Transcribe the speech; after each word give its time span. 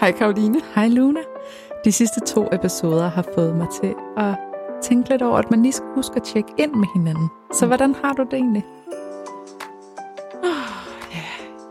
Hej 0.00 0.12
Karoline. 0.12 0.60
Hej 0.74 0.88
Luna. 0.88 1.20
De 1.84 1.92
sidste 1.92 2.20
to 2.20 2.48
episoder 2.52 3.08
har 3.08 3.24
fået 3.34 3.56
mig 3.56 3.66
til 3.82 3.94
at 4.16 4.34
tænke 4.82 5.08
lidt 5.10 5.22
over, 5.22 5.38
at 5.38 5.50
man 5.50 5.62
lige 5.62 5.72
skal 5.72 5.88
huske 5.94 6.16
at 6.16 6.22
tjekke 6.22 6.52
ind 6.58 6.72
med 6.74 6.86
hinanden. 6.94 7.28
Så 7.52 7.64
Mm. 7.64 7.68
hvordan 7.68 7.94
har 7.94 8.12
du 8.12 8.22
det 8.22 8.32
egentlig? 8.32 8.64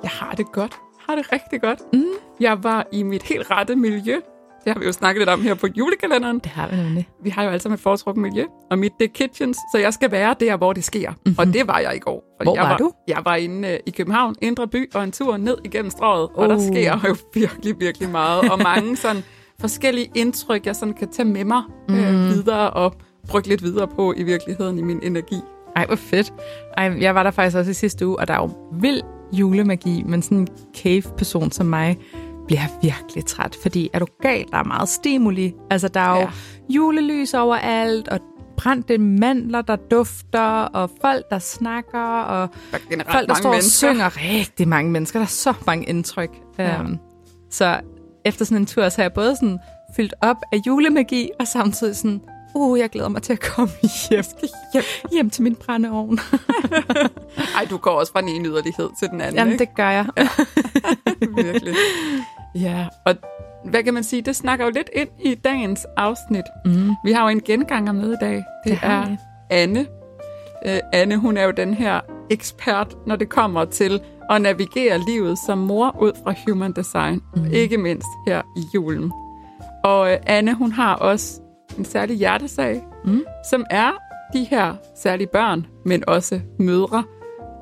Jeg 0.04 0.10
har 0.12 0.32
det 0.32 0.52
godt. 0.52 0.80
Har 1.10 1.16
det 1.16 1.32
rigtig 1.32 1.62
godt. 1.62 1.80
Mm. 1.94 2.04
Jeg 2.40 2.64
var 2.64 2.88
i 2.92 3.04
mit 3.04 3.24
helt 3.24 3.52
rette 3.52 3.76
miljø. 3.76 4.20
Det 4.68 4.74
har 4.76 4.80
vi 4.80 4.86
jo 4.86 4.92
snakket 4.92 5.20
lidt 5.22 5.30
om 5.30 5.42
her 5.42 5.54
på 5.54 5.68
julekalenderen. 5.78 6.40
Det 6.40 6.46
har 6.52 6.68
vi 6.70 6.76
nemlig. 6.76 7.08
Vi 7.24 7.30
har 7.30 7.44
jo 7.44 7.50
altså 7.50 7.70
et 7.70 7.80
foretrukket 7.80 8.22
miljø, 8.22 8.46
og 8.72 8.80
mit 8.80 8.92
det 9.00 9.06
er 9.06 9.10
kitchens, 9.14 9.58
så 9.74 9.78
jeg 9.78 9.94
skal 9.94 10.12
være 10.12 10.36
der, 10.40 10.58
hvor 10.58 10.74
det 10.74 10.84
sker. 10.84 11.12
Mm-hmm. 11.12 11.36
Og 11.40 11.48
det 11.48 11.68
var 11.68 11.80
jeg 11.80 11.96
i 11.96 12.00
går. 12.00 12.24
Fordi 12.38 12.48
Hvor 12.48 12.56
jeg 12.56 12.64
var 12.64 12.78
du? 12.78 12.92
Jeg 13.08 13.22
var 13.26 13.36
inde 13.36 13.68
øh, 13.70 13.80
i 13.86 13.90
København, 13.92 14.36
Indre 14.42 14.68
By, 14.68 14.90
og 14.96 15.04
en 15.04 15.12
tur 15.12 15.38
ned 15.38 15.58
igennem 15.66 15.92
strøget, 15.92 16.30
og 16.36 16.50
der 16.50 16.56
Uh. 16.56 16.62
sker 16.62 17.00
jo 17.08 17.16
virkelig, 17.34 17.76
virkelig 17.80 18.10
meget. 18.10 18.52
Og 18.52 18.60
mange 18.64 18.96
sådan 18.98 19.24
forskellige 19.62 20.12
indtryk, 20.16 20.66
jeg 20.66 20.76
sådan 20.76 20.94
kan 20.94 21.08
tage 21.12 21.28
med 21.28 21.46
mig 21.46 21.62
øh, 21.90 21.96
Mhm. 21.96 22.30
videre 22.30 22.70
og 22.70 22.94
brygge 23.28 23.48
lidt 23.50 23.64
videre 23.64 23.88
på 23.88 24.14
i 24.18 24.24
virkeligheden 24.24 24.80
i 24.80 24.82
min 24.82 25.00
energi. 25.04 25.40
Ej, 25.76 25.86
hvor 25.86 25.96
fedt. 25.96 26.34
Ej, 26.78 26.94
jeg 27.00 27.16
var 27.16 27.24
der 27.24 27.32
faktisk 27.32 27.58
også 27.58 27.72
i 27.72 27.74
sidste 27.74 28.08
uge, 28.08 28.20
og 28.20 28.28
der 28.28 28.34
er 28.34 28.38
jo 28.42 28.50
vild 28.82 29.02
julemagi, 29.34 30.04
men 30.06 30.22
sådan 30.22 30.38
en 30.38 30.48
cave-person 30.78 31.52
som 31.52 31.66
mig 31.66 31.98
bliver 32.48 32.62
virkelig 32.82 33.26
træt, 33.26 33.58
fordi 33.62 33.90
er 33.94 34.00
du 34.00 34.06
gal, 34.22 34.46
der 34.52 34.58
er 34.58 34.64
meget 34.64 34.90
stimuli. 34.90 35.54
Altså, 35.70 35.88
der 35.88 36.00
er 36.00 36.10
jo 36.16 36.22
Ja. 36.22 36.30
julelys 36.70 37.34
overalt, 37.34 38.08
og 38.08 38.20
brændte 38.58 38.98
mandler, 38.98 39.62
der 39.62 39.76
dufter, 39.76 40.42
og 40.62 40.90
folk, 41.02 41.26
der 41.32 41.40
snakker, 41.40 42.00
og 42.22 42.50
Der 42.72 42.78
er 43.00 43.12
folk, 43.12 43.28
der 43.30 43.34
står 43.36 43.50
og 43.50 43.54
mennesker. 43.56 43.88
synger 43.90 44.18
rigtig 44.18 44.68
mange 44.68 44.92
mennesker. 44.92 45.20
Der 45.20 45.24
er 45.26 45.30
så 45.30 45.54
mange 45.68 45.86
indtryk. 45.86 46.30
Ja. 46.60 46.80
Um, 46.82 46.98
så 47.52 47.80
efter 48.26 48.46
sådan 48.46 48.58
en 48.58 48.66
tur, 48.66 48.90
så 48.90 49.02
er 49.02 49.04
jeg 49.04 49.14
både 49.14 49.36
sådan 49.36 49.60
fyldt 49.96 50.14
op 50.22 50.38
af 50.52 50.58
julemagi, 50.68 51.30
og 51.40 51.48
samtidig 51.48 51.96
sådan, 51.96 52.22
uh, 52.56 52.80
jeg 52.80 52.90
glæder 52.90 53.10
mig 53.10 53.22
til 53.22 53.34
at 53.34 53.40
komme 53.40 53.74
hjem, 54.10 54.24
hjem, 54.74 54.84
hjem 55.12 55.30
til 55.30 55.44
min 55.44 55.56
brændeovn. 55.56 56.20
Ej, 57.58 57.66
du 57.70 57.78
går 57.78 57.92
også 57.92 58.12
fra 58.12 58.22
den 58.22 58.30
ene 58.30 58.50
yderlighed 58.50 58.90
til 59.00 59.08
den 59.10 59.22
anden, 59.22 59.36
Jamen, 59.36 59.54
ikke? 59.54 59.66
det 59.66 59.76
gør 59.76 59.90
jeg. 59.90 60.06
Virkelig. 61.46 61.74
Ja, 62.56 62.88
og 63.06 63.16
hvad 63.66 63.84
kan 63.84 63.94
man 63.94 64.04
sige? 64.04 64.22
Det 64.22 64.36
snakker 64.36 64.66
jo 64.66 64.72
lidt 64.76 64.90
ind 64.94 65.10
i 65.20 65.36
dagens 65.36 65.86
afsnit. 65.98 66.44
Mm. 66.66 66.90
Vi 67.04 67.12
har 67.12 67.22
jo 67.24 67.28
en 67.30 67.42
genganger 67.42 67.92
med 67.92 68.14
i 68.14 68.16
dag. 68.22 68.36
Det, 68.36 68.44
Det 68.66 68.80
er. 68.82 69.16
Anne. 69.50 69.86
Uh, 70.66 70.72
Anne, 70.94 71.18
hun 71.18 71.38
er 71.38 71.44
jo 71.44 71.52
den 71.52 71.74
her 71.74 72.00
ekspert, 72.30 72.96
når 73.08 73.16
det 73.16 73.30
kommer 73.30 73.66
til 73.66 74.02
at 74.30 74.42
navigere 74.42 74.98
livet 75.08 75.38
som 75.46 75.58
mor 75.58 75.96
ud 76.02 76.12
fra 76.24 76.34
human 76.48 76.72
design. 76.72 77.22
Mm. 77.36 77.46
Ikke 77.52 77.78
mindst 77.78 78.08
her 78.28 78.42
i 78.58 78.62
julen. 78.76 79.12
Og 79.84 80.00
uh, 80.02 80.08
Anne, 80.26 80.54
hun 80.54 80.72
har 80.72 80.96
også 80.96 81.42
en 81.78 81.86
særlig 81.86 82.16
hjertesag, 82.18 82.82
Mm. 83.06 83.24
som 83.50 83.66
er 83.70 83.92
de 84.34 84.44
her 84.44 84.76
særlige 84.96 85.28
børn, 85.28 85.66
men 85.86 86.04
også 86.10 86.40
mødre, 86.60 87.04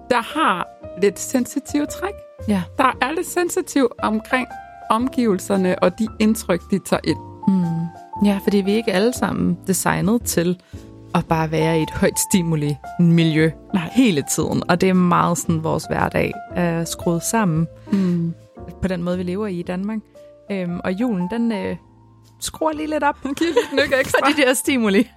der 0.10 0.40
har 0.40 0.68
lidt 1.02 1.20
sensitive 1.20 1.86
træk 1.86 2.14
Ja. 2.48 2.64
der 2.78 2.98
er 3.02 3.12
lidt 3.12 3.28
sensitiv 3.28 3.92
omkring 4.00 4.48
omgivelserne 4.90 5.80
og 5.84 6.00
de 6.00 6.08
indtryk, 6.20 6.62
de 6.72 6.80
tager 6.90 7.00
ind. 7.04 7.18
Mm. 7.48 8.26
Ja, 8.28 8.40
fordi 8.44 8.58
vi 8.58 8.72
er 8.72 8.76
ikke 8.76 8.94
alle 8.94 9.14
sammen 9.14 9.58
designet 9.68 10.22
til 10.24 10.60
at 11.16 11.26
bare 11.26 11.52
være 11.52 11.80
i 11.80 11.82
et 11.84 11.92
højt 11.92 12.20
stimuli 12.20 12.78
miljø 13.00 13.52
Nej. 13.74 13.90
hele 13.94 14.24
tiden. 14.36 14.70
Og 14.70 14.82
det 14.82 14.90
er 14.90 14.94
meget 14.94 15.38
sådan, 15.38 15.64
vores 15.64 15.86
hverdag 15.86 16.34
er 16.56 16.84
skruet 16.86 17.24
sammen 17.24 17.68
Mm. 17.92 18.34
på 18.82 18.88
den 18.88 19.04
måde, 19.04 19.18
vi 19.18 19.24
lever 19.24 19.48
i 19.48 19.60
i 19.60 19.64
Danmark. 19.64 20.00
Øhm, 20.52 20.80
og 20.84 20.92
julen, 20.92 21.28
den 21.32 21.52
øh, 21.52 21.76
skruer 22.40 22.74
lige 22.74 22.88
lidt 22.90 23.04
op 23.04 23.16
Giv 23.24 23.34
lidt 23.48 23.74
nyk 23.74 23.92
for 23.94 24.00
ekstra. 24.00 24.30
de 24.30 24.42
der 24.42 24.54
stimuli. 24.54 25.12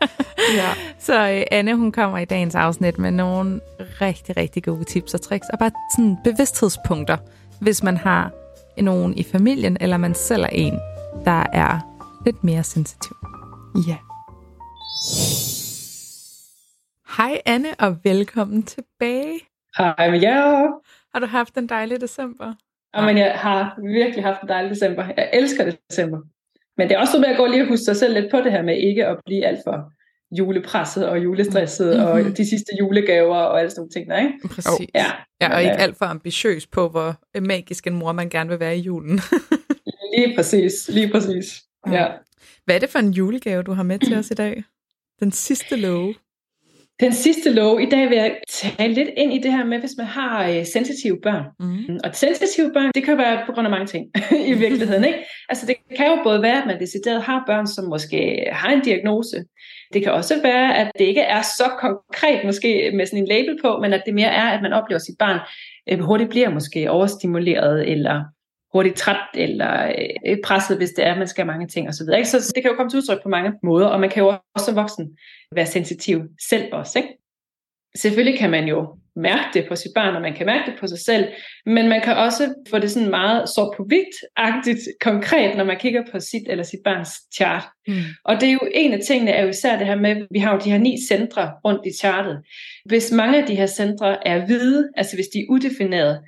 ja. 0.57 0.69
Så 1.07 1.31
øh, 1.31 1.43
Anne, 1.51 1.75
hun 1.77 1.93
kommer 1.93 2.19
i 2.19 2.25
dagens 2.25 2.55
afsnit 2.55 2.99
med 2.99 3.11
nogle 3.11 3.61
rigtig, 4.01 4.37
rigtig 4.37 4.63
gode 4.63 4.85
tips 4.85 5.15
og 5.15 5.21
tricks, 5.21 5.49
og 5.53 5.59
bare 5.59 5.71
sådan 5.97 6.17
bevidsthedspunkter, 6.25 7.17
hvis 7.61 7.83
man 7.83 7.97
har 7.97 8.31
nogen 8.83 9.19
i 9.19 9.23
familien, 9.23 9.77
eller 9.81 9.97
man 9.97 10.15
selv 10.15 10.43
er 10.43 10.49
en, 10.53 10.79
der 11.25 11.45
er 11.53 11.81
lidt 12.27 12.45
mere 12.45 12.63
sensitiv. 12.63 13.17
ja. 13.89 13.97
Hej 17.17 17.41
Anne, 17.47 17.69
og 17.79 17.97
velkommen 18.05 18.63
tilbage. 18.63 19.41
Hej 19.79 20.11
med 20.11 20.21
jer. 20.21 20.71
Har 21.15 21.21
du 21.21 21.27
haft 21.27 21.57
en 21.57 21.67
dejlig 21.69 22.01
december? 22.01 22.55
Jamen, 22.97 23.19
jeg 23.19 23.33
har 23.35 23.79
virkelig 23.83 24.25
haft 24.25 24.43
en 24.43 24.49
dejlig 24.49 24.71
december. 24.71 25.05
Jeg 25.17 25.31
elsker 25.33 25.73
december. 25.91 26.19
Men 26.77 26.89
det 26.89 26.95
er 26.95 27.01
også 27.01 27.13
noget 27.13 27.29
med 27.29 27.35
at 27.35 27.37
gå 27.37 27.47
lige 27.47 27.63
og 27.63 27.69
huske 27.69 27.85
sig 27.85 27.97
selv 27.97 28.15
lidt 28.21 28.31
på 28.31 28.37
det 28.37 28.53
her 28.53 28.63
med 28.63 28.77
ikke 28.77 29.07
at 29.07 29.17
blive 29.27 29.47
alt 29.47 29.61
for 29.67 29.93
julepresset 30.33 31.09
og 31.09 31.25
julestresset 31.25 31.97
mm-hmm. 31.97 32.11
og 32.13 32.21
Mhm. 32.21 32.35
de 32.35 32.49
sidste 32.49 32.73
julegaver 32.81 33.37
og 33.37 33.59
alle 33.59 33.71
sådan 33.71 33.81
nogle 33.81 33.91
ting 33.91 34.11
der, 34.11 34.19
ikke? 34.19 34.49
Præcis. 34.49 34.89
Ja, 34.95 35.07
ja 35.41 35.55
og 35.55 35.63
ikke 35.63 35.77
alt 35.77 35.97
for 35.99 36.05
ambitiøs 36.05 36.67
på, 36.67 36.89
hvor 36.89 37.41
magisk 37.41 37.87
en 37.87 37.95
mor 37.95 38.13
man 38.13 38.29
gerne 38.29 38.51
vil 38.51 38.61
være 38.61 38.77
i 38.77 38.81
julen. 38.81 39.21
lige 40.17 40.37
præcis, 40.37 40.89
lige 40.89 41.11
præcis. 41.11 41.63
Ja. 41.91 42.07
Hvad 42.65 42.75
er 42.75 42.79
det 42.79 42.89
for 42.89 42.99
en 42.99 43.11
julegave, 43.11 43.63
du 43.63 43.73
har 43.73 43.83
med 43.83 43.99
til 43.99 44.15
os 44.19 44.31
i 44.31 44.35
dag? 44.35 44.65
Den 45.21 45.33
sidste 45.33 45.77
love. 45.77 46.15
Den 47.01 47.13
sidste 47.13 47.53
lov, 47.53 47.81
i 47.81 47.87
dag 47.87 48.09
vil 48.11 48.17
jeg 48.17 48.37
tale 48.49 48.95
lidt 48.95 49.09
ind 49.17 49.33
i 49.33 49.39
det 49.39 49.53
her 49.53 49.65
med, 49.65 49.79
hvis 49.79 49.95
man 49.99 50.07
har 50.07 50.49
øh, 50.49 50.67
sensitive 50.67 51.19
børn. 51.23 51.45
Mm. 51.61 51.99
Og 52.05 52.11
sensitive 52.15 52.73
børn, 52.73 52.91
det 52.95 53.05
kan 53.05 53.19
være 53.19 53.43
på 53.47 53.53
grund 53.53 53.67
af 53.67 53.71
mange 53.71 53.87
ting 53.87 54.07
i 54.53 54.53
virkeligheden. 54.53 55.05
Ikke? 55.05 55.19
Altså 55.49 55.67
det 55.67 55.77
kan 55.97 56.07
jo 56.07 56.19
både 56.25 56.43
være, 56.43 56.61
at 56.61 56.67
man 56.67 56.81
decideret 56.81 57.23
har 57.23 57.45
børn, 57.47 57.67
som 57.67 57.85
måske 57.85 58.49
har 58.53 58.71
en 58.71 58.81
diagnose. 58.81 59.37
Det 59.93 60.03
kan 60.03 60.13
også 60.13 60.43
være, 60.43 60.77
at 60.77 60.91
det 60.99 61.05
ikke 61.05 61.21
er 61.21 61.43
så 61.43 61.71
konkret 61.81 62.45
måske 62.45 62.91
med 62.95 63.07
sådan 63.07 63.19
en 63.19 63.29
label 63.29 63.59
på, 63.63 63.79
men 63.83 63.93
at 63.93 64.03
det 64.07 64.15
mere 64.15 64.31
er, 64.31 64.49
at 64.49 64.63
man 64.63 64.73
oplever, 64.73 64.99
at 64.99 65.07
sit 65.07 65.19
barn 65.19 65.41
øh, 65.91 65.99
hurtigt 65.99 66.31
bliver 66.31 66.51
måske 66.51 66.91
overstimuleret, 66.91 67.91
eller 67.93 68.25
hurtigt 68.73 68.97
træt, 68.97 69.17
eller 69.35 69.93
øh, 70.27 70.37
presset, 70.45 70.77
hvis 70.77 70.91
det 70.91 71.07
er, 71.07 71.13
at 71.13 71.19
man 71.19 71.29
skal 71.29 71.45
have 71.45 71.53
mange 71.53 71.69
ting 71.69 71.89
osv. 71.89 72.07
Ikke? 72.17 72.29
Så 72.29 72.53
det 72.55 72.63
kan 72.63 72.71
jo 72.71 72.77
komme 72.77 72.91
til 72.91 72.99
udtryk 72.99 73.23
på 73.23 73.29
mange 73.29 73.53
måder, 73.63 73.87
og 73.87 74.01
man 74.01 74.11
kan 74.11 74.23
jo 74.23 74.29
også 74.29 74.67
som 74.67 74.77
voksen 74.77 75.09
være 75.55 75.67
sensitiv 75.67 76.23
selv 76.49 76.65
også. 76.73 76.99
Ikke? 76.99 77.19
Selvfølgelig 77.97 78.39
kan 78.39 78.51
man 78.51 78.69
jo 78.69 78.99
mærke 79.17 79.49
det 79.55 79.69
på 79.69 79.77
sit 79.77 79.91
barn, 79.95 80.15
og 80.15 80.23
man 80.23 80.35
kan 80.35 80.47
mærke 80.47 80.71
det 80.71 80.81
på 80.81 80.87
sig 80.87 80.99
selv, 80.99 81.29
men 81.67 81.89
man 81.89 82.01
kan 82.01 82.17
også 82.17 82.55
få 82.71 82.79
det 82.79 82.91
sådan 82.91 83.11
meget 83.11 83.49
sort 83.49 83.75
på 83.77 83.85
hvidt-agtigt 83.85 84.81
konkret, 85.01 85.57
når 85.57 85.65
man 85.65 85.77
kigger 85.77 86.03
på 86.13 86.21
sit 86.21 86.43
eller 86.49 86.65
sit 86.65 86.81
barns 86.85 87.11
chart. 87.35 87.65
Mm. 87.89 87.95
Og 88.25 88.41
det 88.41 88.49
er 88.49 88.53
jo 88.53 88.69
en 88.75 88.93
af 88.93 89.01
tingene, 89.07 89.31
er 89.31 89.43
jo 89.43 89.49
især 89.49 89.79
det 89.79 89.87
her 89.87 89.97
med, 89.97 90.27
vi 90.31 90.39
har 90.39 90.53
jo 90.53 90.61
de 90.65 90.71
her 90.71 90.79
ni 90.79 90.97
centre 91.09 91.53
rundt 91.65 91.87
i 91.87 91.93
chartet. 92.01 92.43
Hvis 92.85 93.13
mange 93.13 93.41
af 93.41 93.47
de 93.47 93.55
her 93.55 93.67
centre 93.67 94.29
er 94.29 94.47
hvide, 94.47 94.89
altså 94.97 95.17
hvis 95.17 95.29
de 95.29 95.39
er 95.39 95.47
udefinerede, 95.49 96.21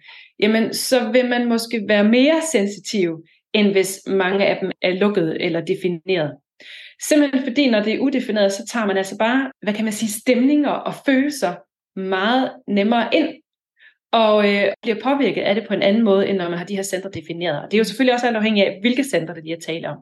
jamen 0.42 0.74
så 0.74 1.10
vil 1.12 1.28
man 1.28 1.48
måske 1.48 1.84
være 1.88 2.04
mere 2.04 2.40
sensitiv, 2.52 3.24
end 3.52 3.72
hvis 3.72 4.00
mange 4.06 4.46
af 4.46 4.58
dem 4.60 4.70
er 4.82 4.90
lukket 4.90 5.36
eller 5.40 5.60
defineret. 5.60 6.36
Simpelthen 7.02 7.42
fordi, 7.44 7.70
når 7.70 7.82
det 7.82 7.94
er 7.94 7.98
udefineret, 7.98 8.52
så 8.52 8.66
tager 8.66 8.86
man 8.86 8.96
altså 8.96 9.18
bare, 9.18 9.52
hvad 9.62 9.74
kan 9.74 9.84
man 9.84 9.92
sige, 9.92 10.10
stemninger 10.10 10.70
og 10.70 10.94
følelser 11.06 11.54
meget 12.00 12.52
nemmere 12.68 13.08
ind, 13.12 13.28
og 14.12 14.54
øh, 14.54 14.72
bliver 14.82 14.96
påvirket 15.02 15.42
af 15.42 15.54
det 15.54 15.68
på 15.68 15.74
en 15.74 15.82
anden 15.82 16.02
måde, 16.02 16.28
end 16.28 16.38
når 16.38 16.48
man 16.48 16.58
har 16.58 16.64
de 16.64 16.76
her 16.76 16.82
centre 16.82 17.10
defineret. 17.14 17.62
Og 17.62 17.70
det 17.70 17.74
er 17.74 17.78
jo 17.78 17.84
selvfølgelig 17.84 18.14
også 18.14 18.26
alt 18.26 18.36
afhængigt 18.36 18.66
af, 18.66 18.78
hvilke 18.80 19.04
centre 19.04 19.34
det 19.34 19.44
lige 19.44 19.56
er 19.56 19.60
tale 19.60 19.88
om. 19.88 19.96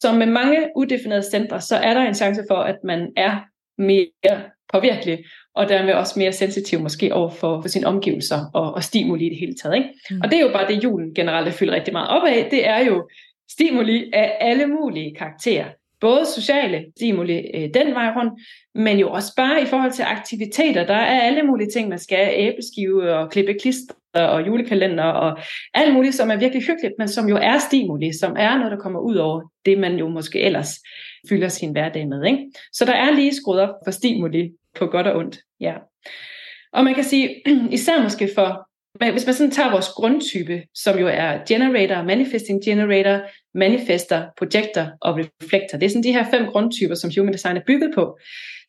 Så 0.00 0.12
med 0.12 0.26
mange 0.26 0.68
udefinerede 0.76 1.30
centre, 1.30 1.60
så 1.60 1.76
er 1.76 1.94
der 1.94 2.00
en 2.00 2.14
chance 2.14 2.44
for, 2.50 2.56
at 2.56 2.76
man 2.84 3.12
er 3.16 3.40
mere 3.78 4.42
påvirkelig, 4.72 5.24
og 5.54 5.68
dermed 5.68 5.94
også 5.94 6.18
mere 6.18 6.32
sensitiv 6.32 6.80
måske 6.80 7.14
over 7.14 7.30
for, 7.30 7.60
for 7.60 7.68
sine 7.68 7.86
omgivelser 7.86 8.38
og, 8.54 8.74
og 8.74 8.82
stimuli 8.82 9.26
i 9.26 9.30
det 9.30 9.38
hele 9.38 9.54
taget. 9.62 9.76
Ikke? 9.76 9.88
Mm. 10.10 10.20
Og 10.22 10.30
det 10.30 10.38
er 10.38 10.42
jo 10.42 10.52
bare 10.52 10.68
det, 10.68 10.84
julen 10.84 11.14
generelt 11.14 11.54
fylder 11.54 11.74
rigtig 11.74 11.92
meget 11.92 12.08
op 12.08 12.22
af. 12.26 12.48
Det 12.50 12.66
er 12.66 12.78
jo 12.78 13.08
stimuli 13.50 14.10
af 14.12 14.36
alle 14.40 14.66
mulige 14.66 15.14
karakterer. 15.14 15.68
Både 16.02 16.26
sociale 16.26 16.84
stimuli 16.96 17.38
øh, 17.54 17.68
den 17.74 17.94
vej 17.94 18.12
rundt, 18.16 18.32
men 18.74 18.98
jo 18.98 19.10
også 19.10 19.32
bare 19.36 19.62
i 19.62 19.66
forhold 19.66 19.92
til 19.92 20.02
aktiviteter. 20.02 20.86
Der 20.86 20.94
er 20.94 21.20
alle 21.20 21.42
mulige 21.42 21.70
ting, 21.70 21.88
man 21.88 21.98
skal. 21.98 22.28
Æbleskive 22.36 23.14
og 23.14 23.30
klippe 23.30 23.54
klister 23.62 23.94
og 24.14 24.46
julekalender 24.46 25.04
og 25.04 25.38
alt 25.74 25.94
muligt, 25.94 26.14
som 26.14 26.30
er 26.30 26.36
virkelig 26.36 26.62
hyggeligt, 26.62 26.94
men 26.98 27.08
som 27.08 27.28
jo 27.28 27.36
er 27.36 27.58
stimuli, 27.58 28.18
som 28.18 28.36
er 28.38 28.56
noget, 28.56 28.72
der 28.72 28.78
kommer 28.78 29.00
ud 29.00 29.16
over 29.16 29.40
det, 29.66 29.78
man 29.78 29.96
jo 29.96 30.08
måske 30.08 30.40
ellers 30.40 30.78
fylder 31.28 31.48
sin 31.48 31.72
hverdag 31.72 32.08
med. 32.08 32.24
Ikke? 32.24 32.50
Så 32.72 32.84
der 32.84 32.94
er 32.94 33.10
lige 33.10 33.34
skruet 33.34 33.60
op 33.60 33.74
for 33.84 33.90
stimuli 33.90 34.50
på 34.78 34.86
godt 34.86 35.06
og 35.06 35.16
ondt. 35.16 35.38
Ja. 35.60 35.74
Og 36.72 36.84
man 36.84 36.94
kan 36.94 37.04
sige, 37.04 37.42
især 37.78 38.02
måske 38.02 38.28
for, 38.34 38.68
men 39.00 39.12
hvis 39.12 39.26
man 39.26 39.34
sådan 39.34 39.50
tager 39.50 39.70
vores 39.70 39.88
grundtype, 39.88 40.62
som 40.74 40.98
jo 40.98 41.08
er 41.08 41.38
generator, 41.48 42.02
manifesting 42.02 42.64
generator, 42.64 43.20
manifester, 43.54 44.26
projector 44.38 44.86
og 45.00 45.18
reflector. 45.18 45.78
Det 45.78 45.86
er 45.86 45.90
sådan 45.90 46.02
de 46.02 46.12
her 46.12 46.30
fem 46.30 46.46
grundtyper, 46.46 46.94
som 46.94 47.10
human 47.16 47.32
design 47.32 47.56
er 47.56 47.62
bygget 47.66 47.90
på. 47.94 48.18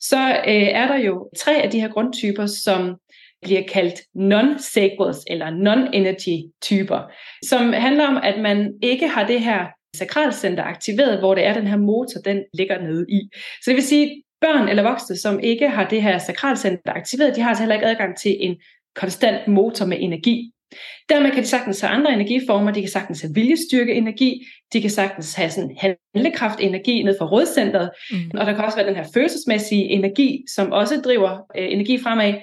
Så 0.02 0.20
øh, 0.48 0.68
er 0.82 0.88
der 0.88 0.98
jo 0.98 1.30
tre 1.38 1.62
af 1.62 1.70
de 1.72 1.80
her 1.80 1.90
grundtyper, 1.90 2.46
som 2.46 2.96
bliver 3.42 3.62
kaldt 3.68 4.00
non-sacrals 4.16 5.24
eller 5.28 5.48
non-energy 5.66 6.60
typer, 6.62 7.00
som 7.46 7.74
handler 7.74 8.08
om, 8.08 8.18
at 8.24 8.42
man 8.42 8.74
ikke 8.82 9.08
har 9.08 9.28
det 9.28 9.42
her 9.42 9.66
sakralcenter 9.96 10.64
aktiveret, 10.64 11.20
hvor 11.20 11.36
det 11.36 11.46
er 11.46 11.54
den 11.54 11.68
her 11.68 11.78
motor, 11.78 12.20
den 12.26 12.44
ligger 12.54 12.82
nede 12.82 13.06
i. 13.10 13.30
Så 13.34 13.64
det 13.68 13.76
vil 13.76 13.84
sige, 13.84 14.24
børn 14.42 14.70
eller 14.70 14.84
voksne, 14.84 15.18
som 15.18 15.40
ikke 15.40 15.70
har 15.70 15.90
det 15.90 16.02
her 16.02 16.18
sakralcenter 16.18 16.94
aktiveret, 16.94 17.36
de 17.36 17.42
har 17.42 17.50
altså 17.50 17.64
heller 17.64 17.76
ikke 17.76 17.88
adgang 17.88 18.18
til 18.18 18.38
en 18.40 18.56
konstant 18.96 19.48
motor 19.48 19.86
med 19.86 19.98
energi. 20.00 20.52
Dermed 21.10 21.32
kan 21.32 21.44
de 21.44 21.48
sagtens 21.48 21.82
have 21.82 21.92
andre 21.92 22.14
energiformer, 22.14 22.72
de 22.72 22.82
kan 22.82 22.90
sagtens 22.90 23.22
have 23.22 23.34
viljestyrke 23.34 23.94
energi, 23.94 24.48
de 24.74 24.82
kan 24.82 24.90
sagtens 24.90 25.34
have 25.34 25.50
sådan 25.50 25.78
handlekraft 25.82 26.60
energi 26.60 27.04
ned 27.04 27.16
fra 27.20 27.26
rådcentret, 27.26 27.90
mm. 28.12 28.32
og 28.40 28.46
der 28.46 28.54
kan 28.54 28.66
også 28.66 28.78
være 28.78 28.88
den 28.88 28.96
her 28.96 29.06
følelsesmæssige 29.14 29.90
energi, 29.90 30.46
som 30.56 30.72
også 30.72 31.02
driver 31.02 31.40
øh, 31.58 31.72
energi 31.72 32.00
fremad. 32.04 32.34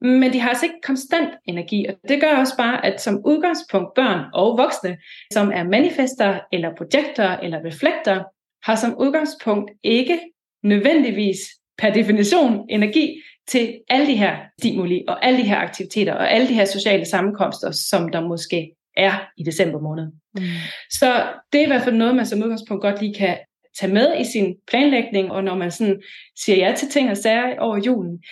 Men 0.00 0.32
de 0.32 0.40
har 0.40 0.48
altså 0.48 0.64
ikke 0.66 0.80
konstant 0.82 1.28
energi, 1.44 1.86
og 1.86 1.94
det 2.08 2.20
gør 2.20 2.36
også 2.36 2.56
bare, 2.56 2.86
at 2.86 3.00
som 3.00 3.22
udgangspunkt 3.26 3.94
børn 3.94 4.24
og 4.34 4.58
voksne, 4.58 4.98
som 5.32 5.52
er 5.54 5.64
manifester 5.64 6.40
eller 6.52 6.70
projekter 6.76 7.36
eller 7.36 7.58
reflekter, 7.64 8.22
har 8.62 8.76
som 8.76 8.94
udgangspunkt 8.98 9.70
ikke 9.82 10.20
nødvendigvis 10.62 11.38
per 11.78 11.90
definition 11.90 12.66
energi 12.70 13.22
til 13.48 13.80
alle 13.88 14.06
de 14.06 14.16
her 14.16 14.36
stimuli 14.58 15.04
og 15.08 15.26
alle 15.26 15.38
de 15.38 15.48
her 15.48 15.56
aktiviteter 15.56 16.14
og 16.14 16.32
alle 16.32 16.48
de 16.48 16.54
her 16.54 16.64
sociale 16.64 17.04
sammenkomster, 17.04 17.70
som 17.70 18.08
der 18.08 18.20
måske 18.20 18.70
er 18.96 19.28
i 19.36 19.42
december 19.42 19.80
måned. 19.80 20.06
Mm. 20.34 20.42
Så 20.90 21.26
det 21.52 21.60
er 21.60 21.64
i 21.64 21.66
hvert 21.68 21.82
fald 21.82 21.94
noget, 21.94 22.16
man 22.16 22.26
som 22.26 22.42
udgangspunkt 22.42 22.82
godt 22.82 23.00
lige 23.00 23.14
kan 23.14 23.38
tage 23.80 23.92
med 23.92 24.20
i 24.20 24.24
sin 24.24 24.54
planlægning, 24.68 25.32
og 25.32 25.44
når 25.44 25.54
man 25.54 25.70
sådan 25.70 26.02
siger 26.38 26.56
ja 26.56 26.74
til 26.76 26.88
ting 26.88 27.10
og 27.10 27.16
sager 27.16 27.58
over 27.58 27.76
julen, 27.86 28.22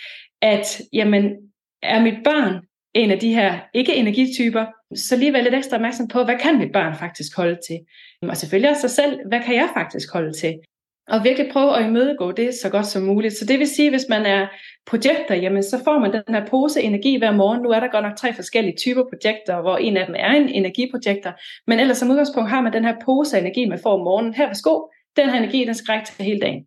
at 0.41 0.81
jamen, 0.93 1.31
er 1.83 2.01
mit 2.01 2.23
barn 2.23 2.61
en 2.93 3.11
af 3.11 3.19
de 3.19 3.33
her 3.33 3.59
ikke-energityper, 3.73 4.65
så 4.95 5.17
lige 5.17 5.33
være 5.33 5.43
lidt 5.43 5.55
ekstra 5.55 5.75
opmærksom 5.75 6.07
på, 6.07 6.23
hvad 6.23 6.39
kan 6.39 6.57
mit 6.57 6.71
barn 6.71 6.95
faktisk 6.95 7.37
holde 7.37 7.57
til? 7.67 7.79
Og 8.29 8.37
selvfølgelig 8.37 8.69
også 8.69 8.81
sig 8.81 8.89
selv, 8.89 9.19
hvad 9.27 9.39
kan 9.45 9.55
jeg 9.55 9.69
faktisk 9.77 10.13
holde 10.13 10.33
til? 10.33 10.53
Og 11.07 11.23
virkelig 11.23 11.51
prøve 11.51 11.77
at 11.77 11.85
imødegå 11.85 12.31
det 12.31 12.53
så 12.53 12.69
godt 12.69 12.85
som 12.85 13.03
muligt. 13.03 13.33
Så 13.33 13.45
det 13.45 13.59
vil 13.59 13.67
sige, 13.67 13.89
hvis 13.89 14.05
man 14.09 14.25
er 14.25 14.47
projekter, 14.85 15.35
jamen 15.35 15.63
så 15.63 15.81
får 15.83 15.99
man 15.99 16.13
den 16.13 16.35
her 16.35 16.45
pose 16.45 16.81
energi 16.81 17.17
hver 17.17 17.31
morgen. 17.31 17.61
Nu 17.61 17.69
er 17.69 17.79
der 17.79 17.87
godt 17.87 18.05
nok 18.05 18.17
tre 18.17 18.33
forskellige 18.33 18.75
typer 18.77 19.03
projekter, 19.13 19.61
hvor 19.61 19.77
en 19.77 19.97
af 19.97 20.05
dem 20.05 20.15
er 20.17 20.31
en 20.31 20.49
energiprojekter. 20.49 21.31
Men 21.67 21.79
ellers 21.79 21.97
som 21.97 22.11
udgangspunkt 22.11 22.49
har 22.49 22.61
man 22.61 22.73
den 22.73 22.85
her 22.85 22.95
pose 23.05 23.39
energi, 23.39 23.65
man 23.65 23.79
får 23.83 23.93
om 23.93 24.03
morgenen. 24.03 24.33
Her, 24.33 24.45
værsgo, 24.45 24.87
den 25.15 25.29
her 25.29 25.37
energi, 25.37 25.65
den 25.65 25.75
skal 25.75 25.91
række 25.91 26.07
til 26.07 26.25
hele 26.25 26.39
dagen. 26.39 26.65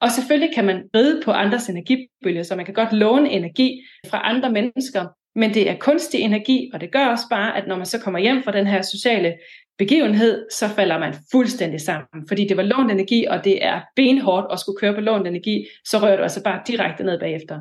Og 0.00 0.10
selvfølgelig 0.10 0.54
kan 0.54 0.64
man 0.64 0.82
ride 0.96 1.22
på 1.24 1.30
andres 1.30 1.68
energibølger, 1.68 2.42
så 2.42 2.56
man 2.56 2.64
kan 2.64 2.74
godt 2.74 2.92
låne 2.92 3.30
energi 3.30 3.82
fra 4.10 4.20
andre 4.24 4.52
mennesker, 4.52 5.06
men 5.34 5.54
det 5.54 5.70
er 5.70 5.76
kunstig 5.76 6.20
energi, 6.20 6.70
og 6.74 6.80
det 6.80 6.92
gør 6.92 7.06
også 7.06 7.24
bare, 7.30 7.56
at 7.56 7.66
når 7.66 7.76
man 7.76 7.86
så 7.86 7.98
kommer 7.98 8.20
hjem 8.20 8.42
fra 8.42 8.52
den 8.52 8.66
her 8.66 8.82
sociale 8.82 9.34
begivenhed, 9.78 10.46
så 10.50 10.68
falder 10.68 10.98
man 10.98 11.14
fuldstændig 11.32 11.80
sammen, 11.80 12.28
fordi 12.28 12.48
det 12.48 12.56
var 12.56 12.62
lånt 12.62 12.90
energi, 12.90 13.24
og 13.24 13.44
det 13.44 13.64
er 13.64 13.80
benhårdt 13.96 14.46
at 14.52 14.60
skulle 14.60 14.78
køre 14.78 14.94
på 14.94 15.00
lånt 15.00 15.26
energi, 15.26 15.66
så 15.84 15.98
rører 15.98 16.16
du 16.16 16.22
altså 16.22 16.42
bare 16.42 16.60
direkte 16.66 17.04
ned 17.04 17.20
bagefter. 17.20 17.60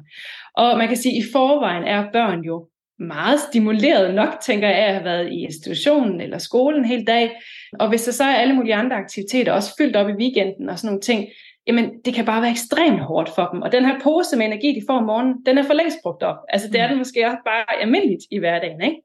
Og 0.58 0.78
man 0.78 0.88
kan 0.88 0.98
sige, 0.98 1.18
at 1.18 1.24
i 1.24 1.32
forvejen 1.32 1.84
er 1.84 2.12
børn 2.14 2.42
jo 2.44 2.68
meget 3.00 3.40
stimuleret 3.40 4.16
nok, 4.16 4.30
tænker 4.46 4.68
jeg, 4.68 4.78
at 4.78 4.94
have 4.94 5.06
været 5.06 5.32
i 5.32 5.44
institutionen 5.44 6.22
eller 6.22 6.38
skolen 6.38 6.86
hele 6.86 7.06
dag. 7.06 7.32
Og 7.80 7.90
hvis 7.90 8.04
der 8.04 8.12
så 8.12 8.24
er 8.24 8.36
alle 8.36 8.56
mulige 8.56 8.76
andre 8.76 8.96
aktiviteter, 8.96 9.54
også 9.54 9.74
fyldt 9.78 9.96
op 9.96 10.10
i 10.10 10.14
weekenden 10.14 10.70
og 10.70 10.80
sådan 10.80 10.88
nogle 10.88 11.02
ting, 11.02 11.28
jamen 11.68 11.92
det 12.06 12.14
kan 12.14 12.26
bare 12.26 12.42
være 12.42 12.52
ekstremt 12.52 13.00
hårdt 13.00 13.30
for 13.36 13.50
dem. 13.54 13.62
Og 13.62 13.72
den 13.72 13.86
her 13.86 14.00
pose 14.04 14.38
med 14.38 14.46
energi, 14.46 14.68
de 14.80 14.86
får 14.88 14.98
om 14.98 15.04
morgenen, 15.04 15.36
den 15.46 15.58
er 15.58 15.64
for 15.64 15.74
længst 15.74 15.98
brugt 16.04 16.24
op. 16.24 16.38
Altså 16.50 16.68
det 16.68 16.80
er 16.80 16.88
mm. 16.88 16.90
den 16.90 16.98
måske 16.98 17.26
også 17.26 17.38
bare 17.46 17.82
almindeligt 17.82 18.24
i 18.32 18.40
hverdagen, 18.40 18.82
ikke? 18.82 19.02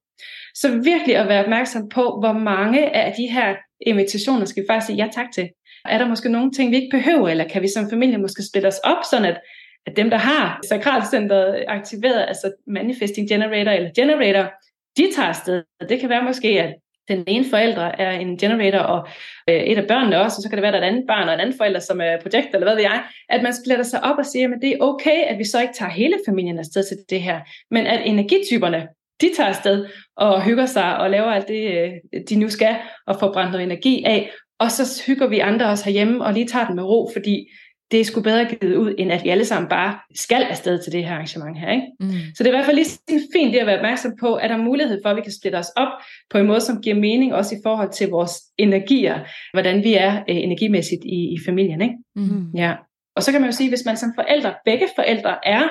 Så 0.54 0.80
virkelig 0.84 1.16
at 1.16 1.28
være 1.28 1.44
opmærksom 1.44 1.88
på, 1.88 2.02
hvor 2.02 2.32
mange 2.32 2.96
af 2.96 3.14
de 3.18 3.26
her 3.26 3.54
invitationer 3.80 4.44
skal 4.44 4.62
vi 4.62 4.66
faktisk 4.70 4.86
sige 4.86 5.04
ja 5.04 5.08
tak 5.12 5.26
til. 5.34 5.48
Er 5.84 5.98
der 5.98 6.08
måske 6.08 6.28
nogle 6.28 6.52
ting, 6.52 6.70
vi 6.70 6.76
ikke 6.76 6.96
behøver, 6.96 7.28
eller 7.28 7.48
kan 7.48 7.62
vi 7.62 7.68
som 7.68 7.90
familie 7.90 8.18
måske 8.18 8.42
splitte 8.42 8.66
os 8.66 8.78
op, 8.84 9.04
sådan 9.10 9.24
at, 9.24 9.40
at 9.86 9.96
dem, 9.96 10.10
der 10.10 10.16
har 10.16 10.60
sakralcenteret 10.68 11.64
aktiveret, 11.68 12.24
altså 12.28 12.52
manifesting 12.66 13.28
generator 13.28 13.70
eller 13.70 13.90
generator, 13.96 14.52
de 14.96 15.12
tager 15.16 15.28
afsted. 15.28 15.62
Det 15.88 16.00
kan 16.00 16.08
være 16.08 16.24
måske, 16.24 16.48
at 16.48 16.74
den 17.08 17.24
ene 17.26 17.44
forælder 17.50 17.82
er 17.82 18.10
en 18.10 18.38
generator, 18.38 18.78
og 18.78 19.08
øh, 19.48 19.56
et 19.56 19.78
af 19.78 19.86
børnene 19.86 20.20
også, 20.20 20.38
og 20.38 20.42
så 20.42 20.48
kan 20.48 20.56
det 20.56 20.62
være, 20.62 20.74
at 20.76 20.82
der 20.82 20.86
er 20.86 20.90
et 20.90 20.92
andet 20.92 21.04
barn 21.08 21.28
og 21.28 21.34
en 21.34 21.40
anden 21.40 21.56
forælder, 21.56 21.80
som 21.80 22.00
er 22.00 22.20
projekt, 22.22 22.54
eller 22.54 22.66
hvad 22.66 22.74
ved 22.74 22.82
jeg, 22.82 23.04
at 23.28 23.42
man 23.42 23.54
splitter 23.54 23.84
sig 23.84 24.04
op 24.04 24.18
og 24.18 24.26
siger, 24.26 24.48
at 24.48 24.62
det 24.62 24.72
er 24.72 24.76
okay, 24.80 25.22
at 25.26 25.38
vi 25.38 25.44
så 25.44 25.62
ikke 25.62 25.74
tager 25.74 25.90
hele 25.90 26.18
familien 26.28 26.58
afsted 26.58 26.84
til 26.88 26.96
det 27.10 27.22
her, 27.22 27.40
men 27.70 27.86
at 27.86 28.02
energityperne, 28.04 28.88
de 29.20 29.30
tager 29.36 29.48
afsted 29.48 29.86
og 30.16 30.42
hygger 30.42 30.66
sig 30.66 30.98
og 30.98 31.10
laver 31.10 31.26
alt 31.26 31.48
det, 31.48 31.70
øh, 31.70 32.20
de 32.28 32.36
nu 32.36 32.48
skal, 32.48 32.76
og 33.06 33.16
får 33.20 33.32
brændt 33.32 33.52
noget 33.52 33.64
energi 33.64 34.04
af, 34.04 34.30
og 34.58 34.70
så 34.70 35.02
hygger 35.06 35.26
vi 35.26 35.38
andre 35.38 35.66
os 35.66 35.82
herhjemme 35.82 36.24
og 36.24 36.32
lige 36.32 36.46
tager 36.46 36.66
den 36.66 36.76
med 36.76 36.84
ro, 36.84 37.10
fordi 37.12 37.48
det 37.90 38.00
er 38.00 38.04
sgu 38.04 38.20
bedre 38.20 38.44
givet 38.44 38.76
ud, 38.76 38.94
end 38.98 39.12
at 39.12 39.24
vi 39.24 39.28
alle 39.28 39.44
sammen 39.44 39.68
bare 39.68 39.98
skal 40.14 40.42
afsted 40.42 40.82
til 40.82 40.92
det 40.92 41.04
her 41.04 41.12
arrangement 41.12 41.58
her. 41.58 41.70
Ikke? 41.70 41.86
Mm. 42.00 42.08
Så 42.34 42.42
det 42.42 42.46
er 42.46 42.52
i 42.52 42.56
hvert 42.56 42.64
fald 42.64 42.76
lige 42.76 42.88
sådan 42.88 43.22
fint 43.34 43.52
det 43.52 43.58
at 43.58 43.66
være 43.66 43.76
opmærksom 43.76 44.12
på, 44.20 44.34
at 44.34 44.50
der 44.50 44.56
er 44.56 44.62
mulighed 44.62 45.00
for, 45.04 45.10
at 45.10 45.16
vi 45.16 45.20
kan 45.20 45.32
splitte 45.32 45.56
os 45.56 45.68
op 45.76 45.88
på 46.30 46.38
en 46.38 46.46
måde, 46.46 46.60
som 46.60 46.82
giver 46.82 46.96
mening, 46.96 47.34
også 47.34 47.54
i 47.54 47.58
forhold 47.62 47.92
til 47.92 48.08
vores 48.08 48.32
energier, 48.58 49.20
hvordan 49.52 49.84
vi 49.84 49.94
er 49.94 50.16
øh, 50.16 50.36
energimæssigt 50.36 51.04
i, 51.04 51.34
i 51.34 51.38
familien. 51.46 51.82
Ikke? 51.82 51.94
Mm. 52.16 52.50
Ja. 52.56 52.74
Og 53.16 53.22
så 53.22 53.32
kan 53.32 53.40
man 53.40 53.50
jo 53.50 53.56
sige, 53.56 53.68
hvis 53.68 53.84
man 53.86 53.96
som 53.96 54.12
forældre, 54.14 54.54
begge 54.64 54.86
forældre 54.96 55.36
er 55.46 55.62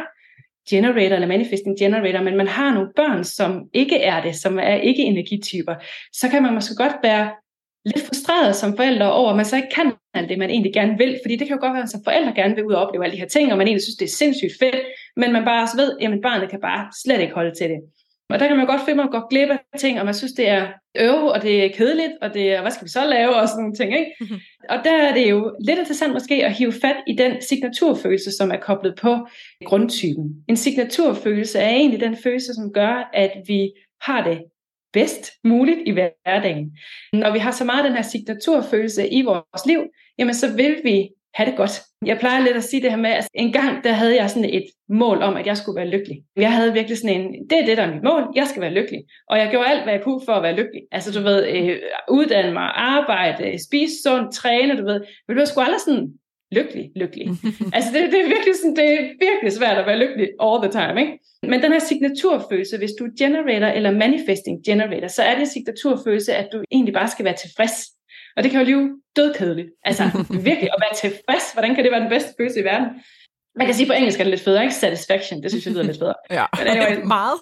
generator 0.70 1.16
eller 1.16 1.28
manifesting 1.28 1.80
generator, 1.80 2.22
men 2.22 2.38
man 2.38 2.48
har 2.48 2.74
nogle 2.74 2.90
børn, 2.96 3.24
som 3.24 3.64
ikke 3.74 3.98
er 3.98 4.22
det, 4.22 4.36
som 4.36 4.60
er 4.60 4.76
ikke 4.76 5.04
energityper, 5.04 5.76
så 6.14 6.30
kan 6.30 6.44
man 6.44 6.54
måske 6.54 6.76
godt 6.76 6.96
være 7.04 7.32
lidt 7.86 8.06
frustreret 8.08 8.56
som 8.56 8.76
forældre 8.76 9.14
over, 9.14 9.30
at 9.30 9.36
man 9.36 9.46
så 9.46 9.56
ikke 9.56 9.76
kan 9.76 9.94
alt 10.14 10.30
det, 10.30 10.38
man 10.38 10.50
egentlig 10.50 10.74
gerne 10.74 10.98
vil. 10.98 11.20
Fordi 11.24 11.36
det 11.36 11.48
kan 11.48 11.56
jo 11.56 11.62
godt 11.62 11.74
være, 11.74 11.82
at 11.82 11.88
man 11.88 11.96
som 11.96 12.04
forældre 12.04 12.34
gerne 12.36 12.56
vil 12.56 12.66
ud 12.66 12.74
og 12.74 12.88
opleve 12.88 13.04
alle 13.04 13.16
de 13.16 13.20
her 13.20 13.28
ting, 13.28 13.52
og 13.52 13.58
man 13.58 13.68
egentlig 13.68 13.84
synes, 13.84 13.96
det 13.96 14.06
er 14.06 14.18
sindssygt 14.22 14.54
fedt, 14.60 14.82
men 15.16 15.34
man 15.34 15.46
bare 15.46 15.64
også 15.64 15.78
ved, 15.78 15.98
at 16.02 16.22
barnet 16.24 16.50
kan 16.50 16.62
bare 16.62 16.88
slet 17.04 17.22
ikke 17.22 17.34
holde 17.34 17.56
til 17.56 17.70
det. 17.70 17.80
Og 18.30 18.40
der 18.40 18.48
kan 18.48 18.58
man 18.58 18.66
godt 18.66 18.82
finde, 18.82 19.04
at 19.04 19.06
man 19.06 19.12
går 19.12 19.30
glip 19.30 19.50
af 19.50 19.80
ting, 19.80 20.00
og 20.00 20.06
man 20.06 20.14
synes, 20.14 20.34
det 20.34 20.50
er 20.50 20.68
øv, 20.98 21.26
og 21.26 21.42
det 21.42 21.66
er 21.66 21.70
kedeligt, 21.76 22.14
og 22.22 22.34
det 22.34 22.54
er, 22.54 22.62
hvad 22.62 22.72
skal 22.72 22.86
vi 22.86 22.90
så 22.90 23.06
lave, 23.06 23.36
og 23.36 23.48
sådan 23.48 23.62
nogle 23.62 23.76
ting. 23.76 24.00
Ikke? 24.00 24.12
og 24.70 24.78
der 24.84 24.98
er 24.98 25.14
det 25.14 25.30
jo 25.30 25.56
lidt 25.68 25.80
interessant 25.80 26.14
måske 26.14 26.46
at 26.46 26.54
hive 26.54 26.72
fat 26.72 26.96
i 27.08 27.14
den 27.14 27.42
signaturfølelse, 27.42 28.32
som 28.32 28.52
er 28.52 28.58
koblet 28.58 28.96
på 28.96 29.28
grundtypen. 29.66 30.44
En 30.50 30.58
signaturfølelse 30.58 31.60
er 31.60 31.70
egentlig 31.70 32.00
den 32.00 32.18
følelse, 32.18 32.54
som 32.54 32.74
gør, 32.74 33.10
at 33.14 33.32
vi 33.48 33.72
har 34.02 34.24
det 34.24 34.42
bedst 34.94 35.32
muligt 35.44 35.80
i 35.86 35.92
hverdagen. 35.92 36.78
Når 37.14 37.32
vi 37.32 37.40
har 37.40 37.52
så 37.52 37.66
meget 37.66 37.86
den 37.86 37.94
her 37.94 38.02
signaturfølelse 38.02 39.10
i 39.10 39.22
vores 39.22 39.66
liv, 39.66 39.82
jamen 40.20 40.34
så 40.34 40.56
vil 40.56 40.82
vi 40.84 41.10
have 41.36 41.50
det 41.50 41.58
godt. 41.58 41.82
Jeg 42.06 42.18
plejer 42.20 42.44
lidt 42.44 42.58
at 42.58 42.64
sige 42.64 42.82
det 42.82 42.90
her 42.90 42.98
med, 42.98 43.10
at 43.10 43.28
en 43.34 43.54
gang 43.54 43.84
der 43.84 43.92
havde 43.92 44.16
jeg 44.16 44.30
sådan 44.30 44.50
et 44.50 44.66
mål 44.90 45.22
om, 45.22 45.36
at 45.36 45.48
jeg 45.48 45.58
skulle 45.58 45.80
være 45.82 45.90
lykkelig. 45.90 46.18
Jeg 46.36 46.52
havde 46.54 46.74
virkelig 46.74 46.98
sådan 46.98 47.22
en, 47.22 47.50
det 47.50 47.60
er 47.60 47.66
det, 47.66 47.78
der 47.78 47.84
er 47.84 47.94
mit 47.94 48.04
mål, 48.04 48.24
jeg 48.36 48.48
skal 48.48 48.62
være 48.62 48.74
lykkelig. 48.74 49.02
Og 49.30 49.38
jeg 49.38 49.48
gjorde 49.52 49.70
alt, 49.70 49.84
hvad 49.84 49.94
jeg 49.94 50.04
kunne 50.04 50.22
for 50.26 50.34
at 50.34 50.44
være 50.44 50.56
lykkelig. 50.56 50.82
Altså 50.92 51.12
du 51.12 51.22
ved, 51.24 51.48
øh, 51.48 51.80
uddanne 52.10 52.54
mig, 52.54 52.72
arbejde, 52.76 53.64
spise 53.68 53.96
sundt, 54.04 54.34
træne, 54.34 54.78
du 54.78 54.86
ved. 54.86 55.00
Men 55.28 55.32
det 55.36 55.40
var 55.40 55.46
sgu 55.46 55.62
aldrig 55.62 55.82
sådan 55.86 56.08
lykkelig, 56.52 56.86
lykkelig. 56.96 57.28
altså 57.76 57.90
det, 57.94 58.02
det, 58.12 58.20
er 58.24 58.28
virkelig 58.36 58.56
sådan, 58.56 58.76
det 58.76 58.88
er 58.94 59.02
virkelig 59.28 59.52
svært 59.60 59.78
at 59.78 59.86
være 59.86 60.00
lykkelig 60.04 60.28
all 60.46 60.60
the 60.64 60.72
time, 60.80 60.96
ikke? 61.04 61.14
Men 61.52 61.64
den 61.64 61.72
her 61.72 61.80
signaturfølelse, 61.80 62.78
hvis 62.78 62.94
du 63.00 63.04
er 63.06 63.14
generator 63.24 63.68
eller 63.78 63.92
manifesting 63.92 64.56
generator, 64.66 65.08
så 65.08 65.22
er 65.24 65.34
det 65.34 65.42
en 65.42 65.54
signaturfølelse, 65.56 66.34
at 66.34 66.48
du 66.54 66.64
egentlig 66.72 66.94
bare 66.94 67.08
skal 67.08 67.26
være 67.26 67.40
tilfreds. 67.44 67.78
Og 68.38 68.44
det 68.44 68.52
kan 68.52 68.60
jo 68.60 68.66
blive 68.66 69.02
dødkedeligt. 69.16 69.70
Altså 69.84 70.04
virkelig 70.50 70.70
at 70.76 70.82
være 70.86 70.96
tilfreds, 70.96 71.54
hvordan 71.54 71.76
kan 71.76 71.84
det 71.84 71.92
være 71.92 72.02
den 72.02 72.10
bedste 72.10 72.34
følelse 72.40 72.60
i 72.60 72.64
verden? 72.64 72.88
Man 73.56 73.68
kan 73.68 73.76
sige 73.76 73.88
på 73.88 73.94
engelsk 73.94 74.20
er 74.20 74.24
det 74.24 74.32
lidt 74.32 74.42
federe, 74.42 74.64
ikke? 74.64 74.76
Satisfaction, 74.76 75.44
det 75.44 75.52
synes 75.52 75.66
jeg 75.66 75.74
lyder 75.74 75.84
lidt 75.84 75.98
federe. 75.98 76.16
ja, 76.32 76.46
Men 76.60 76.68
anyway, 76.68 77.04
meget. 77.04 77.40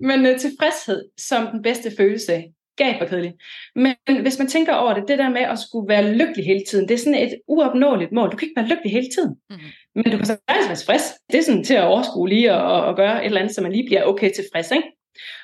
Men 0.00 0.20
uh, 0.26 0.38
tilfredshed 0.38 1.04
som 1.18 1.46
den 1.46 1.62
bedste 1.62 1.92
følelse, 1.96 2.44
gab 2.76 2.98
for 2.98 3.06
kedeligt. 3.06 3.34
Men 3.74 4.22
hvis 4.22 4.38
man 4.38 4.48
tænker 4.48 4.74
over 4.74 4.94
det, 4.94 5.08
det 5.08 5.18
der 5.18 5.28
med 5.28 5.40
at 5.40 5.58
skulle 5.58 5.88
være 5.88 6.12
lykkelig 6.12 6.44
hele 6.46 6.64
tiden, 6.70 6.88
det 6.88 6.94
er 6.94 6.98
sådan 6.98 7.22
et 7.26 7.34
uopnåeligt 7.48 8.12
mål. 8.12 8.30
Du 8.30 8.36
kan 8.36 8.48
ikke 8.48 8.60
være 8.60 8.70
lykkelig 8.72 8.92
hele 8.92 9.08
tiden. 9.14 9.32
Mm. 9.50 9.56
Men 9.94 10.04
du 10.04 10.16
kan 10.16 10.26
sagtens 10.26 10.68
være 10.68 10.76
tilfreds. 10.76 11.06
Det 11.30 11.38
er 11.38 11.42
sådan 11.42 11.64
til 11.64 11.74
at 11.74 11.84
overskue 11.84 12.28
lige 12.28 12.54
og, 12.54 12.84
og 12.84 12.96
gøre 12.96 13.20
et 13.20 13.26
eller 13.26 13.40
andet, 13.40 13.54
så 13.54 13.62
man 13.62 13.72
lige 13.72 13.86
bliver 13.86 14.02
okay 14.02 14.30
tilfreds. 14.32 14.70
Ikke? 14.70 14.88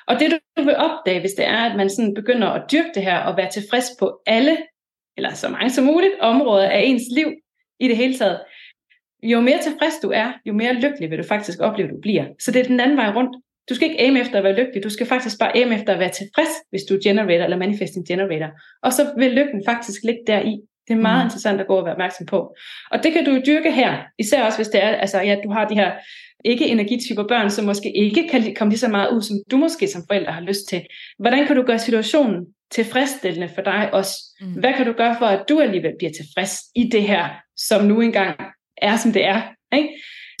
Og 0.07 0.19
det 0.19 0.39
du 0.57 0.63
vil 0.63 0.75
opdage, 0.75 1.19
hvis 1.19 1.31
det 1.31 1.47
er, 1.47 1.57
at 1.57 1.77
man 1.77 1.89
sådan 1.89 2.13
begynder 2.13 2.47
at 2.47 2.71
dyrke 2.71 2.89
det 2.95 3.03
her 3.03 3.17
og 3.17 3.37
være 3.37 3.49
tilfreds 3.51 3.85
på 3.99 4.21
alle, 4.25 4.57
eller 5.17 5.33
så 5.33 5.49
mange 5.49 5.69
som 5.69 5.85
muligt, 5.85 6.13
områder 6.19 6.69
af 6.69 6.81
ens 6.83 7.03
liv 7.15 7.33
i 7.79 7.87
det 7.87 7.97
hele 7.97 8.17
taget, 8.17 8.39
jo 9.23 9.41
mere 9.41 9.59
tilfreds 9.63 9.99
du 10.03 10.11
er, 10.11 10.33
jo 10.45 10.53
mere 10.53 10.73
lykkelig 10.73 11.09
vil 11.09 11.17
du 11.17 11.23
faktisk 11.23 11.59
opleve, 11.59 11.89
du 11.89 12.01
bliver. 12.01 12.25
Så 12.39 12.51
det 12.51 12.59
er 12.59 12.63
den 12.63 12.79
anden 12.79 12.97
vej 12.97 13.09
rundt. 13.09 13.43
Du 13.69 13.75
skal 13.75 13.89
ikke 13.89 14.01
aim 14.01 14.17
efter 14.17 14.37
at 14.37 14.43
være 14.43 14.55
lykkelig, 14.55 14.83
du 14.83 14.89
skal 14.89 15.07
faktisk 15.07 15.39
bare 15.39 15.57
aim 15.57 15.71
efter 15.71 15.93
at 15.93 15.99
være 15.99 16.09
tilfreds, 16.09 16.49
hvis 16.69 16.83
du 16.89 16.93
er 16.93 16.99
generator 17.03 17.43
eller 17.43 17.57
manifesting 17.57 18.07
generator. 18.07 18.49
Og 18.83 18.93
så 18.93 19.13
vil 19.17 19.31
lykken 19.31 19.63
faktisk 19.65 20.03
ligge 20.03 20.21
deri. 20.27 20.59
Det 20.87 20.93
er 20.93 21.01
meget 21.01 21.23
mm. 21.23 21.27
interessant 21.27 21.61
at 21.61 21.67
gå 21.67 21.75
og 21.75 21.85
være 21.85 21.93
opmærksom 21.93 22.25
på. 22.25 22.55
Og 22.91 23.03
det 23.03 23.13
kan 23.13 23.25
du 23.25 23.41
dyrke 23.45 23.71
her, 23.71 24.03
især 24.19 24.45
også 24.45 24.57
hvis 24.57 24.67
det 24.67 24.83
er, 24.83 24.87
altså 24.87 25.21
ja, 25.21 25.35
du 25.43 25.51
har 25.51 25.67
de 25.67 25.75
her 25.75 25.91
ikke 26.45 26.67
energityper 26.67 27.27
børn, 27.27 27.49
som 27.49 27.65
måske 27.65 27.97
ikke 27.97 28.27
kan 28.31 28.55
komme 28.55 28.71
lige 28.71 28.79
så 28.79 28.87
meget 28.87 29.09
ud, 29.15 29.21
som 29.21 29.35
du 29.51 29.57
måske 29.57 29.87
som 29.87 30.01
forældre 30.07 30.31
har 30.31 30.41
lyst 30.41 30.67
til. 30.69 30.81
Hvordan 31.19 31.47
kan 31.47 31.55
du 31.55 31.61
gøre 31.61 31.79
situationen 31.79 32.45
tilfredsstillende 32.71 33.49
for 33.55 33.61
dig 33.61 33.89
også? 33.93 34.11
Mm. 34.41 34.51
Hvad 34.51 34.73
kan 34.73 34.85
du 34.85 34.93
gøre 34.93 35.15
for, 35.19 35.25
at 35.25 35.49
du 35.49 35.59
alligevel 35.59 35.93
bliver 35.97 36.11
tilfreds 36.11 36.57
i 36.75 36.89
det 36.91 37.03
her, 37.03 37.29
som 37.57 37.85
nu 37.85 38.01
engang 38.01 38.35
er, 38.77 38.97
som 38.97 39.13
det 39.13 39.25
er? 39.25 39.41
Ikke? 39.73 39.89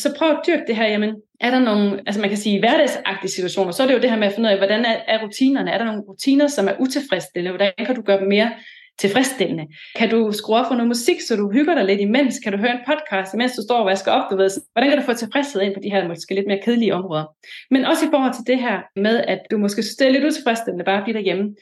Så 0.01 0.15
prøv 0.17 0.31
at 0.31 0.39
dyrke 0.47 0.63
det 0.67 0.75
her, 0.75 0.87
jamen, 0.87 1.15
er 1.39 1.51
der 1.51 1.59
nogle, 1.59 2.01
altså 2.05 2.21
man 2.21 2.29
kan 2.29 2.37
sige 2.37 2.59
hverdagsagtige 2.59 3.31
situationer, 3.31 3.71
så 3.71 3.83
er 3.83 3.87
det 3.87 3.93
jo 3.93 3.99
det 3.99 4.09
her 4.09 4.17
med 4.17 4.27
at 4.27 4.33
finde 4.33 4.47
ud 4.47 4.51
af, 4.51 4.57
hvordan 4.57 4.85
er, 4.85 4.95
er 5.07 5.23
rutinerne? 5.23 5.71
Er 5.71 5.77
der 5.77 5.85
nogle 5.85 6.01
rutiner, 6.01 6.47
som 6.47 6.67
er 6.67 6.73
utilfredsstillende? 6.79 7.57
Hvordan 7.57 7.85
kan 7.85 7.95
du 7.95 8.01
gøre 8.01 8.19
dem 8.19 8.27
mere 8.27 8.51
tilfredsstillende? 8.99 9.65
Kan 9.95 10.09
du 10.09 10.31
skrue 10.31 10.55
op 10.55 10.67
for 10.67 10.75
noget 10.75 10.87
musik, 10.87 11.21
så 11.21 11.35
du 11.35 11.51
hygger 11.51 11.75
dig 11.75 11.85
lidt 11.85 12.01
imens? 12.01 12.39
Kan 12.39 12.51
du 12.51 12.57
høre 12.57 12.71
en 12.71 12.85
podcast, 12.87 13.33
imens 13.33 13.55
du 13.55 13.61
står 13.61 13.79
og 13.79 13.85
vasker 13.85 14.11
op? 14.11 14.31
Du 14.31 14.37
ved, 14.37 14.49
hvordan 14.71 14.89
kan 14.89 14.99
du 14.99 15.05
få 15.05 15.13
tilfredshed 15.13 15.61
ind 15.61 15.73
på 15.73 15.79
de 15.83 15.89
her 15.89 16.07
måske 16.07 16.35
lidt 16.35 16.47
mere 16.47 16.61
kedelige 16.63 16.95
områder? 16.95 17.25
Men 17.71 17.85
også 17.85 18.05
i 18.05 18.09
forhold 18.11 18.33
til 18.33 18.47
det 18.47 18.59
her 18.59 18.79
med, 18.95 19.17
at 19.27 19.39
du 19.51 19.57
måske 19.57 19.83
synes, 19.83 19.95
det 19.95 20.07
er 20.07 20.11
lidt 20.11 20.25
utilfredsstillende 20.25 20.85
bare 20.85 20.97
at 20.97 21.03
blive 21.03 21.17
derhjemme. 21.17 21.55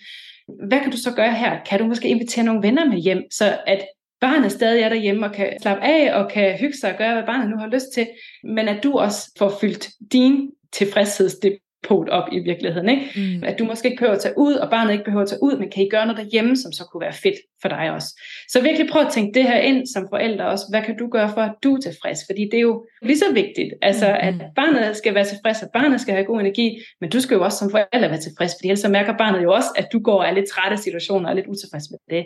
Hvad 0.68 0.80
kan 0.80 0.92
du 0.92 0.98
så 0.98 1.12
gøre 1.12 1.34
her? 1.34 1.64
Kan 1.70 1.80
du 1.80 1.86
måske 1.86 2.08
invitere 2.08 2.46
nogle 2.46 2.64
venner 2.64 2.86
med 2.86 2.98
hjem, 2.98 3.24
så 3.32 3.58
at 3.68 3.82
barnet 4.22 4.52
stadig 4.52 4.82
er 4.82 4.90
derhjemme 4.90 5.26
og 5.26 5.34
kan 5.34 5.54
slappe 5.62 5.84
af 5.84 6.14
og 6.14 6.32
kan 6.32 6.58
hygge 6.60 6.78
sig 6.78 6.92
og 6.92 6.98
gøre, 6.98 7.14
hvad 7.14 7.24
barnet 7.24 7.50
nu 7.50 7.58
har 7.58 7.68
lyst 7.68 7.86
til, 7.94 8.08
men 8.44 8.68
at 8.68 8.84
du 8.84 8.98
også 8.98 9.32
får 9.38 9.58
fyldt 9.62 9.90
din 10.12 10.50
tilfredshedsdip 10.74 11.54
pot 11.88 12.10
op 12.10 12.28
i 12.32 12.40
virkeligheden. 12.40 12.90
Ikke? 12.90 13.06
Mm. 13.16 13.44
At 13.44 13.60
du 13.60 13.64
måske 13.66 13.86
ikke 13.88 14.00
behøver 14.00 14.16
at 14.16 14.22
tage 14.22 14.38
ud, 14.38 14.54
og 14.54 14.70
barnet 14.70 14.92
ikke 14.92 15.04
behøver 15.04 15.24
at 15.24 15.30
tage 15.30 15.44
ud, 15.44 15.58
men 15.58 15.70
kan 15.70 15.84
I 15.84 15.90
gøre 15.90 16.06
noget 16.06 16.22
derhjemme, 16.22 16.58
som 16.58 16.72
så 16.72 16.84
kunne 16.92 17.02
være 17.02 17.14
fedt 17.14 17.36
for 17.62 17.70
dig 17.70 17.92
også. 17.92 18.22
Så 18.50 18.62
virkelig 18.62 18.90
prøv 18.90 19.02
at 19.02 19.14
tænke 19.14 19.40
det 19.40 19.44
her 19.44 19.60
ind 19.60 19.88
som 19.88 20.08
forældre 20.10 20.46
også. 20.46 20.66
Hvad 20.70 20.82
kan 20.82 20.98
du 20.98 21.08
gøre 21.10 21.30
for, 21.34 21.42
at 21.42 21.56
du 21.64 21.76
er 21.76 21.82
tilfreds? 21.82 22.20
Fordi 22.30 22.44
det 22.52 22.58
er 22.58 22.62
jo 22.62 22.86
lige 23.02 23.18
så 23.18 23.34
vigtigt, 23.34 23.74
altså 23.82 24.08
mm. 24.08 24.28
at 24.28 24.36
barnet 24.56 24.98
skal 24.98 25.16
være 25.16 25.26
tilfreds, 25.26 25.64
at 25.64 25.70
barnet 25.74 26.02
skal 26.02 26.14
have 26.14 26.26
god 26.26 26.40
energi, 26.40 26.80
men 27.02 27.10
du 27.10 27.20
skal 27.20 27.36
jo 27.36 27.44
også 27.44 27.58
som 27.58 27.72
forældre 27.72 28.10
være 28.10 28.26
tilfreds, 28.28 28.54
fordi 28.58 28.68
ellers 28.68 28.80
så 28.80 28.90
mærker 28.90 29.18
barnet 29.18 29.44
jo 29.44 29.54
også, 29.54 29.70
at 29.76 29.88
du 29.94 30.00
går 30.00 30.20
og 30.20 30.28
er 30.28 30.34
lidt 30.34 30.50
træt 30.50 30.72
af 30.72 30.80
situationer 30.80 31.26
og 31.26 31.32
er 31.32 31.36
lidt 31.36 31.48
utilfreds 31.48 31.88
med 31.92 32.00
det. 32.10 32.26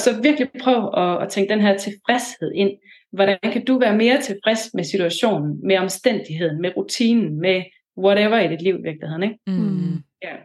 Så 0.00 0.10
virkelig 0.22 0.48
prøv 0.60 0.80
at, 0.96 1.22
at 1.22 1.28
tænke 1.28 1.52
den 1.52 1.60
her 1.60 1.76
tilfredshed 1.76 2.52
ind. 2.54 2.70
Hvordan 3.12 3.38
kan 3.52 3.64
du 3.64 3.78
være 3.78 3.96
mere 3.96 4.20
tilfreds 4.20 4.70
med 4.74 4.84
situationen, 4.84 5.60
med 5.66 5.78
omstændigheden, 5.78 6.60
med 6.60 6.70
rutinen, 6.76 7.40
med 7.40 7.62
whatever 7.98 8.38
i 8.38 8.48
dit 8.48 8.62
liv 8.62 8.74
i 8.74 8.82
virkeligheden. 8.82 9.22
Ikke? 9.22 9.38
Mm. 9.46 10.02
Ja. 10.22 10.36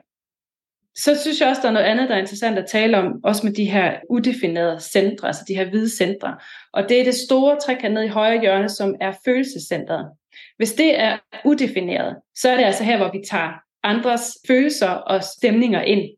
Så 0.95 1.21
synes 1.21 1.41
jeg 1.41 1.49
også, 1.49 1.61
der 1.61 1.67
er 1.67 1.73
noget 1.73 1.85
andet, 1.85 2.09
der 2.09 2.15
er 2.15 2.19
interessant 2.19 2.57
at 2.57 2.69
tale 2.69 2.97
om, 2.97 3.13
også 3.23 3.45
med 3.45 3.53
de 3.53 3.65
her 3.65 3.99
udefinerede 4.09 4.79
centre, 4.79 5.27
altså 5.27 5.45
de 5.47 5.55
her 5.55 5.69
hvide 5.69 5.97
centre. 5.97 6.37
Og 6.73 6.89
det 6.89 6.99
er 6.99 7.03
det 7.03 7.15
store 7.15 7.59
træk 7.59 7.83
ned 7.83 8.03
i 8.03 8.07
højre 8.07 8.41
hjørne, 8.41 8.69
som 8.69 8.95
er 9.01 9.13
følelsescentret. 9.25 10.11
Hvis 10.57 10.73
det 10.73 10.99
er 10.99 11.17
udefineret, 11.45 12.15
så 12.35 12.49
er 12.49 12.57
det 12.57 12.63
altså 12.63 12.83
her, 12.83 12.97
hvor 12.97 13.11
vi 13.11 13.19
tager 13.29 13.53
andres 13.83 14.37
følelser 14.47 14.89
og 14.89 15.23
stemninger 15.23 15.81
ind. 15.81 16.09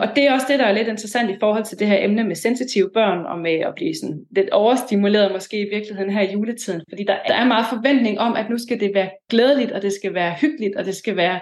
Og 0.00 0.08
det 0.16 0.24
er 0.24 0.32
også 0.32 0.46
det, 0.48 0.58
der 0.58 0.64
er 0.64 0.72
lidt 0.72 0.88
interessant 0.88 1.30
i 1.30 1.36
forhold 1.40 1.64
til 1.64 1.78
det 1.78 1.86
her 1.86 2.04
emne 2.04 2.24
med 2.24 2.36
sensitive 2.36 2.90
børn, 2.94 3.26
og 3.26 3.38
med 3.38 3.52
at 3.52 3.72
blive 3.76 3.94
sådan 3.94 4.20
lidt 4.36 4.50
overstimuleret 4.50 5.32
måske 5.32 5.60
i 5.60 5.70
virkeligheden 5.72 6.12
her 6.12 6.20
i 6.20 6.32
juletiden. 6.32 6.80
Fordi 6.88 7.04
der, 7.04 7.16
der 7.28 7.34
er 7.34 7.46
meget 7.46 7.66
forventning 7.70 8.20
om, 8.20 8.36
at 8.36 8.50
nu 8.50 8.58
skal 8.58 8.80
det 8.80 8.90
være 8.94 9.10
glædeligt, 9.30 9.72
og 9.72 9.82
det 9.82 9.92
skal 9.92 10.14
være 10.14 10.34
hyggeligt, 10.40 10.76
og 10.76 10.84
det 10.84 10.94
skal 10.94 11.16
være 11.16 11.40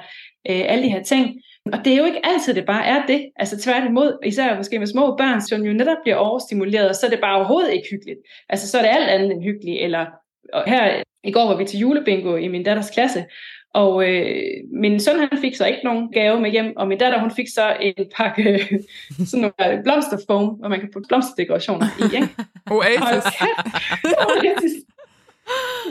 øh, 0.50 0.62
alle 0.68 0.84
de 0.84 0.92
her 0.92 1.02
ting. 1.02 1.34
Og 1.72 1.78
det 1.84 1.92
er 1.92 1.96
jo 1.96 2.04
ikke 2.04 2.26
altid, 2.26 2.54
det 2.54 2.66
bare 2.66 2.86
er 2.86 3.06
det. 3.06 3.26
Altså 3.36 3.60
tværtimod, 3.60 4.18
især 4.24 4.56
måske 4.56 4.78
med 4.78 4.86
små 4.86 5.16
børn, 5.16 5.40
som 5.40 5.62
jo 5.62 5.72
netop 5.72 5.96
bliver 6.02 6.16
overstimuleret, 6.16 6.96
så 6.96 7.06
er 7.06 7.10
det 7.10 7.20
bare 7.20 7.36
overhovedet 7.36 7.72
ikke 7.72 7.88
hyggeligt. 7.90 8.18
Altså 8.48 8.68
så 8.68 8.78
er 8.78 8.82
det 8.82 8.90
alt 8.90 9.10
andet 9.10 9.32
end 9.32 9.42
hyggeligt. 9.42 9.82
Eller 9.84 10.06
og 10.52 10.62
her 10.66 11.02
i 11.24 11.32
går 11.32 11.46
var 11.46 11.56
vi 11.56 11.64
til 11.64 11.78
julebingo 11.78 12.36
i 12.36 12.48
min 12.48 12.64
datters 12.64 12.90
klasse, 12.90 13.24
og 13.82 14.08
øh, 14.08 14.52
min 14.82 15.00
søn 15.00 15.18
han 15.18 15.38
fik 15.40 15.54
så 15.54 15.66
ikke 15.66 15.84
nogen 15.84 16.12
gave 16.12 16.40
med 16.40 16.50
hjem, 16.50 16.72
og 16.76 16.88
min 16.88 16.98
datter 16.98 17.20
hun 17.20 17.30
fik 17.30 17.48
så 17.48 17.76
en 17.80 18.04
pakke 18.16 18.68
sådan 19.30 19.52
nogle 19.58 19.82
blomsterfoam, 19.82 20.44
hvor 20.44 20.68
man 20.68 20.80
kan 20.80 20.90
putte 20.92 21.08
blomsterdekorationer 21.08 21.86
i. 22.00 22.04
Ikke? 22.16 22.28
Oasis. 22.76 23.24
Oasis. 24.28 24.74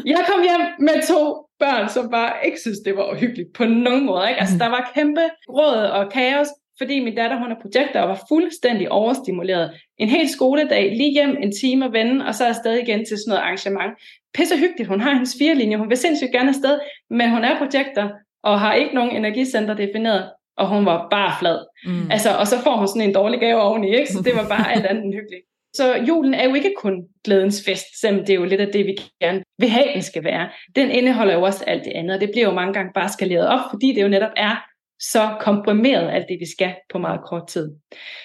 Jeg 0.06 0.22
kom 0.30 0.42
hjem 0.48 0.64
med 0.80 1.08
to 1.08 1.22
børn, 1.60 1.90
som 1.90 2.10
bare 2.10 2.34
ikke 2.46 2.60
synes, 2.60 2.80
det 2.86 2.98
var 2.98 3.16
hyggeligt 3.16 3.54
på 3.54 3.64
nogen 3.66 4.06
måde. 4.06 4.30
Ikke? 4.30 4.40
Altså, 4.42 4.58
der 4.58 4.68
var 4.68 4.92
kæmpe 4.96 5.26
råd 5.50 5.82
og 5.98 6.12
kaos, 6.12 6.48
fordi 6.78 7.00
min 7.00 7.16
datter 7.16 7.38
hun 7.38 7.52
er 7.52 7.62
projekter 7.62 8.02
og 8.02 8.10
var 8.10 8.22
fuldstændig 8.30 8.92
overstimuleret. 8.92 9.72
En 9.98 10.10
hel 10.10 10.30
skoledag, 10.30 10.92
lige 10.98 11.12
hjem 11.12 11.38
en 11.42 11.52
time 11.62 11.86
at 11.86 11.94
vende, 11.94 12.26
og 12.26 12.36
så 12.36 12.46
afsted 12.46 12.74
igen 12.74 13.00
til 13.06 13.18
sådan 13.18 13.30
noget 13.32 13.42
arrangement 13.42 13.94
pisse 14.38 14.58
hyggeligt. 14.58 14.90
Hun 14.90 15.02
har 15.02 15.14
hendes 15.14 15.36
fire 15.40 15.56
linjer. 15.56 15.78
Hun 15.78 15.90
vil 15.90 15.98
sindssygt 15.98 16.32
gerne 16.32 16.50
afsted, 16.50 16.80
men 17.10 17.30
hun 17.30 17.44
er 17.44 17.58
projekter 17.58 18.10
og 18.44 18.60
har 18.60 18.74
ikke 18.74 18.96
nogen 18.96 19.16
energicenter 19.16 19.74
defineret, 19.74 20.32
og 20.58 20.68
hun 20.68 20.86
var 20.86 21.08
bare 21.12 21.36
flad. 21.40 21.60
Mm. 21.86 22.12
Altså, 22.12 22.30
og 22.40 22.48
så 22.48 22.56
får 22.64 22.78
hun 22.78 22.88
sådan 22.88 23.02
en 23.02 23.14
dårlig 23.14 23.40
gave 23.40 23.62
oveni, 23.62 23.96
ikke? 23.96 24.12
så 24.12 24.22
det 24.22 24.36
var 24.36 24.48
bare 24.48 24.74
alt 24.74 24.86
andet 24.86 25.04
end 25.04 25.14
hyggeligt. 25.14 25.44
Så 25.74 25.96
julen 26.08 26.34
er 26.34 26.50
jo 26.50 26.54
ikke 26.54 26.74
kun 26.78 27.04
glædens 27.24 27.64
fest, 27.66 28.02
selvom 28.02 28.26
det 28.26 28.30
er 28.30 28.36
jo 28.36 28.46
lidt 28.46 28.62
af 28.62 28.68
det, 28.74 28.86
vi 28.86 28.96
gerne 29.22 29.44
vil 29.60 29.70
have, 29.70 29.88
den 29.94 30.02
skal 30.02 30.24
være. 30.24 30.50
Den 30.76 30.92
indeholder 30.92 31.34
jo 31.34 31.42
også 31.42 31.64
alt 31.68 31.86
det 31.86 31.92
andet, 31.92 32.16
og 32.16 32.22
det 32.22 32.30
bliver 32.34 32.48
jo 32.48 32.54
mange 32.54 32.74
gange 32.74 32.92
bare 32.94 33.10
skaleret 33.10 33.48
op, 33.48 33.60
fordi 33.72 33.94
det 33.94 34.02
jo 34.02 34.08
netop 34.08 34.32
er 34.38 34.56
så 35.00 35.36
komprimeret 35.40 36.10
alt 36.10 36.26
det, 36.30 36.38
vi 36.40 36.52
skal 36.52 36.76
på 36.92 36.98
meget 36.98 37.20
kort 37.30 37.48
tid. 37.48 37.70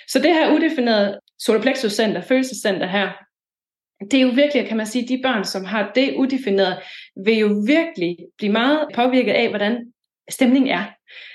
Så 0.08 0.18
det 0.18 0.34
her 0.34 0.54
udefinerede 0.54 1.18
solarplexus 1.38 1.92
center, 1.92 2.20
følelsescenter 2.20 2.86
her, 2.86 3.08
det 4.10 4.14
er 4.14 4.22
jo 4.22 4.32
virkelig, 4.34 4.66
kan 4.68 4.76
man 4.76 4.86
sige, 4.86 5.08
de 5.08 5.22
børn, 5.22 5.44
som 5.44 5.64
har 5.64 5.92
det 5.94 6.14
udefineret, 6.16 6.78
vil 7.24 7.38
jo 7.38 7.62
virkelig 7.66 8.16
blive 8.38 8.52
meget 8.52 8.88
påvirket 8.94 9.32
af, 9.32 9.48
hvordan 9.48 9.92
stemningen 10.30 10.70
er. 10.70 10.84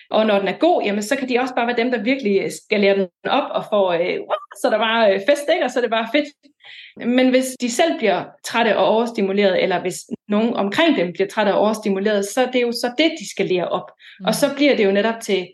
Og 0.09 0.25
når 0.25 0.39
den 0.39 0.47
er 0.47 0.57
god, 0.57 0.83
jamen, 0.83 1.03
så 1.03 1.15
kan 1.15 1.29
de 1.29 1.39
også 1.39 1.55
bare 1.55 1.67
være 1.67 1.77
dem, 1.77 1.91
der 1.91 2.03
virkelig 2.03 2.51
skal 2.65 2.79
lære 2.79 2.97
den 2.97 3.07
op 3.25 3.49
og 3.51 3.63
få, 3.69 3.93
øh, 3.93 4.19
så 4.61 4.69
der 4.71 4.77
bare 4.77 5.13
øh, 5.13 5.21
fest, 5.29 5.45
ikke? 5.53 5.65
og 5.65 5.71
så 5.71 5.79
er 5.79 5.81
det 5.81 5.91
bare 5.91 6.07
fedt. 6.11 6.27
Men 7.07 7.29
hvis 7.29 7.45
de 7.61 7.71
selv 7.71 7.97
bliver 7.97 8.23
trætte 8.45 8.77
og 8.77 8.85
overstimuleret, 8.85 9.63
eller 9.63 9.81
hvis 9.81 9.97
nogen 10.27 10.53
omkring 10.53 10.97
dem 10.97 11.13
bliver 11.13 11.27
trætte 11.27 11.53
og 11.53 11.59
overstimuleret, 11.59 12.25
så 12.25 12.41
er 12.41 12.51
det 12.51 12.61
jo 12.61 12.71
så 12.71 12.91
det, 12.97 13.11
de 13.19 13.29
skal 13.29 13.45
lære 13.45 13.67
op. 13.67 13.91
Mm. 14.19 14.25
Og 14.25 14.35
så 14.35 14.55
bliver 14.55 14.75
det 14.75 14.85
jo 14.85 14.91
netop 14.91 15.19
til 15.21 15.47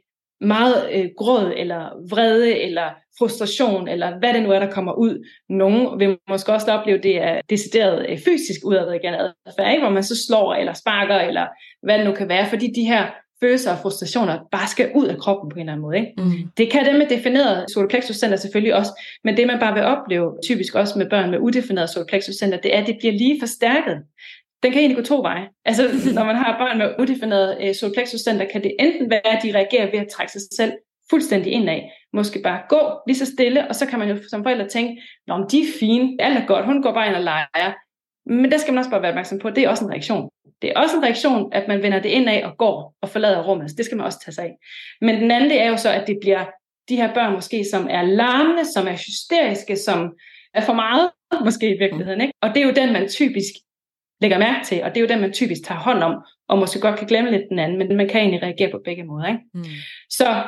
meget 0.43 0.89
øh, 0.93 1.09
gråd, 1.17 1.53
eller 1.57 1.89
vrede, 2.09 2.59
eller 2.59 2.89
frustration, 3.19 3.88
eller 3.88 4.19
hvad 4.19 4.33
det 4.33 4.43
nu 4.43 4.51
er, 4.51 4.59
der 4.59 4.71
kommer 4.71 4.93
ud. 4.93 5.27
Nogle 5.50 5.97
vil 5.97 6.17
måske 6.29 6.53
også 6.53 6.71
opleve, 6.71 6.97
det 6.97 7.21
er 7.21 7.41
decideret 7.50 8.05
øh, 8.09 8.19
fysisk 8.25 8.59
udadreagerende 8.65 9.33
adfærd, 9.45 9.71
ikke? 9.71 9.83
hvor 9.83 9.93
man 9.93 10.03
så 10.03 10.25
slår, 10.27 10.53
eller 10.53 10.73
sparker, 10.73 11.15
eller 11.15 11.45
hvad 11.83 11.97
det 11.97 12.05
nu 12.05 12.12
kan 12.12 12.29
være, 12.29 12.50
fordi 12.50 12.67
de 12.75 12.83
her 12.83 13.07
følelser 13.43 13.71
og 13.71 13.77
frustrationer 13.77 14.39
bare 14.51 14.67
skal 14.67 14.91
ud 14.95 15.07
af 15.07 15.17
kroppen 15.17 15.50
på 15.50 15.55
en 15.55 15.59
eller 15.59 15.73
anden 15.73 15.81
måde. 15.81 15.97
Ikke? 15.97 16.13
Mm. 16.17 16.31
Det 16.57 16.71
kan 16.71 16.85
det 16.85 16.95
med 16.95 17.07
defineret 17.17 17.71
solarplexus 17.71 18.15
center 18.15 18.38
selvfølgelig 18.38 18.75
også, 18.75 18.91
men 19.23 19.38
det 19.38 19.47
man 19.47 19.59
bare 19.59 19.73
vil 19.73 19.83
opleve, 19.83 20.27
typisk 20.43 20.75
også 20.75 21.00
med 21.00 21.09
børn 21.09 21.31
med 21.31 21.39
udefineret 21.39 21.89
solarplexus 21.89 22.35
center, 22.35 22.57
det 22.57 22.75
er, 22.75 22.81
at 22.81 22.88
det 22.88 22.95
bliver 23.00 23.13
lige 23.13 23.39
forstærket 23.41 23.97
den 24.63 24.72
kan 24.72 24.79
egentlig 24.79 24.98
gå 24.98 25.03
to 25.03 25.22
veje. 25.22 25.48
Altså, 25.65 25.84
når 26.17 26.24
man 26.24 26.36
har 26.36 26.58
børn 26.58 26.77
med 26.77 26.96
udefineret 27.00 27.58
øh, 27.62 27.75
solplexus 27.75 28.24
kan 28.51 28.63
det 28.63 28.75
enten 28.79 29.10
være, 29.10 29.27
at 29.27 29.43
de 29.43 29.55
reagerer 29.55 29.91
ved 29.91 30.00
at 30.00 30.08
trække 30.08 30.32
sig 30.32 30.41
selv 30.55 30.74
fuldstændig 31.10 31.51
indad. 31.51 31.82
Måske 32.13 32.39
bare 32.43 32.62
gå 32.70 32.82
lige 33.08 33.17
så 33.17 33.25
stille, 33.25 33.67
og 33.67 33.75
så 33.75 33.86
kan 33.86 34.00
man 34.00 34.10
jo 34.10 34.17
som 34.29 34.43
forældre 34.43 34.67
tænke, 34.67 35.01
Nå, 35.27 35.48
de 35.51 35.62
er 35.62 35.65
fine, 35.79 36.15
alt 36.20 36.38
er 36.38 36.46
godt, 36.46 36.65
hun 36.65 36.82
går 36.82 36.93
bare 36.93 37.08
ind 37.08 37.15
og 37.15 37.24
leger. 37.24 37.74
Men 38.25 38.51
der 38.51 38.58
skal 38.58 38.74
man 38.74 38.79
også 38.79 38.91
bare 38.91 39.01
være 39.01 39.12
opmærksom 39.12 39.39
på, 39.39 39.50
det 39.50 39.63
er 39.63 39.70
også 39.70 39.86
en 39.86 39.91
reaktion. 39.91 40.29
Det 40.62 40.72
er 40.72 40.79
også 40.79 40.98
en 40.98 41.03
reaktion, 41.03 41.53
at 41.53 41.67
man 41.67 41.84
vender 41.84 42.00
det 42.00 42.10
indad 42.10 42.43
og 42.43 42.58
går 42.58 42.96
og 43.01 43.10
forlader 43.10 43.43
rummet. 43.43 43.70
Så 43.70 43.75
det 43.75 43.86
skal 43.86 43.98
man 43.98 44.05
også 44.05 44.20
tage 44.25 44.36
sig 44.36 44.43
af. 44.43 44.55
Men 45.01 45.22
den 45.22 45.32
anden 45.32 45.50
det 45.50 45.62
er 45.62 45.70
jo 45.70 45.77
så, 45.77 45.89
at 45.89 46.08
det 46.08 46.17
bliver 46.22 46.46
de 46.89 46.96
her 46.96 47.13
børn 47.13 47.34
måske, 47.34 47.65
som 47.72 47.88
er 47.89 48.01
larmende, 48.01 48.65
som 48.65 48.88
er 48.88 48.91
hysteriske, 48.91 49.75
som 49.75 50.13
er 50.53 50.62
for 50.62 50.74
meget, 50.74 51.10
måske 51.46 51.75
i 51.75 51.79
virkeligheden. 51.79 52.22
Ikke? 52.22 52.34
Og 52.41 52.50
det 52.50 52.58
er 52.58 52.65
jo 52.65 52.74
den, 52.74 52.93
man 52.93 53.10
typisk 53.10 53.53
lægger 54.22 54.38
mærke 54.38 54.65
til, 54.65 54.84
og 54.84 54.89
det 54.89 54.98
er 54.98 55.01
jo 55.01 55.08
den, 55.08 55.22
man 55.22 55.34
typisk 55.34 55.65
tager 55.65 55.79
hånd 55.79 56.03
om, 56.03 56.15
og 56.48 56.58
måske 56.58 56.79
godt 56.79 57.00
kan 57.00 57.08
glemme 57.08 57.32
lidt 57.32 57.43
den 57.50 57.60
anden, 57.60 57.77
men 57.77 57.98
man 57.98 58.08
kan 58.08 58.22
egentlig 58.22 58.43
reagere 58.43 58.72
på 58.72 58.82
begge 58.86 59.03
måder. 59.03 59.27
Ikke? 59.27 59.39
Mm. 59.53 59.63
Så 60.10 60.43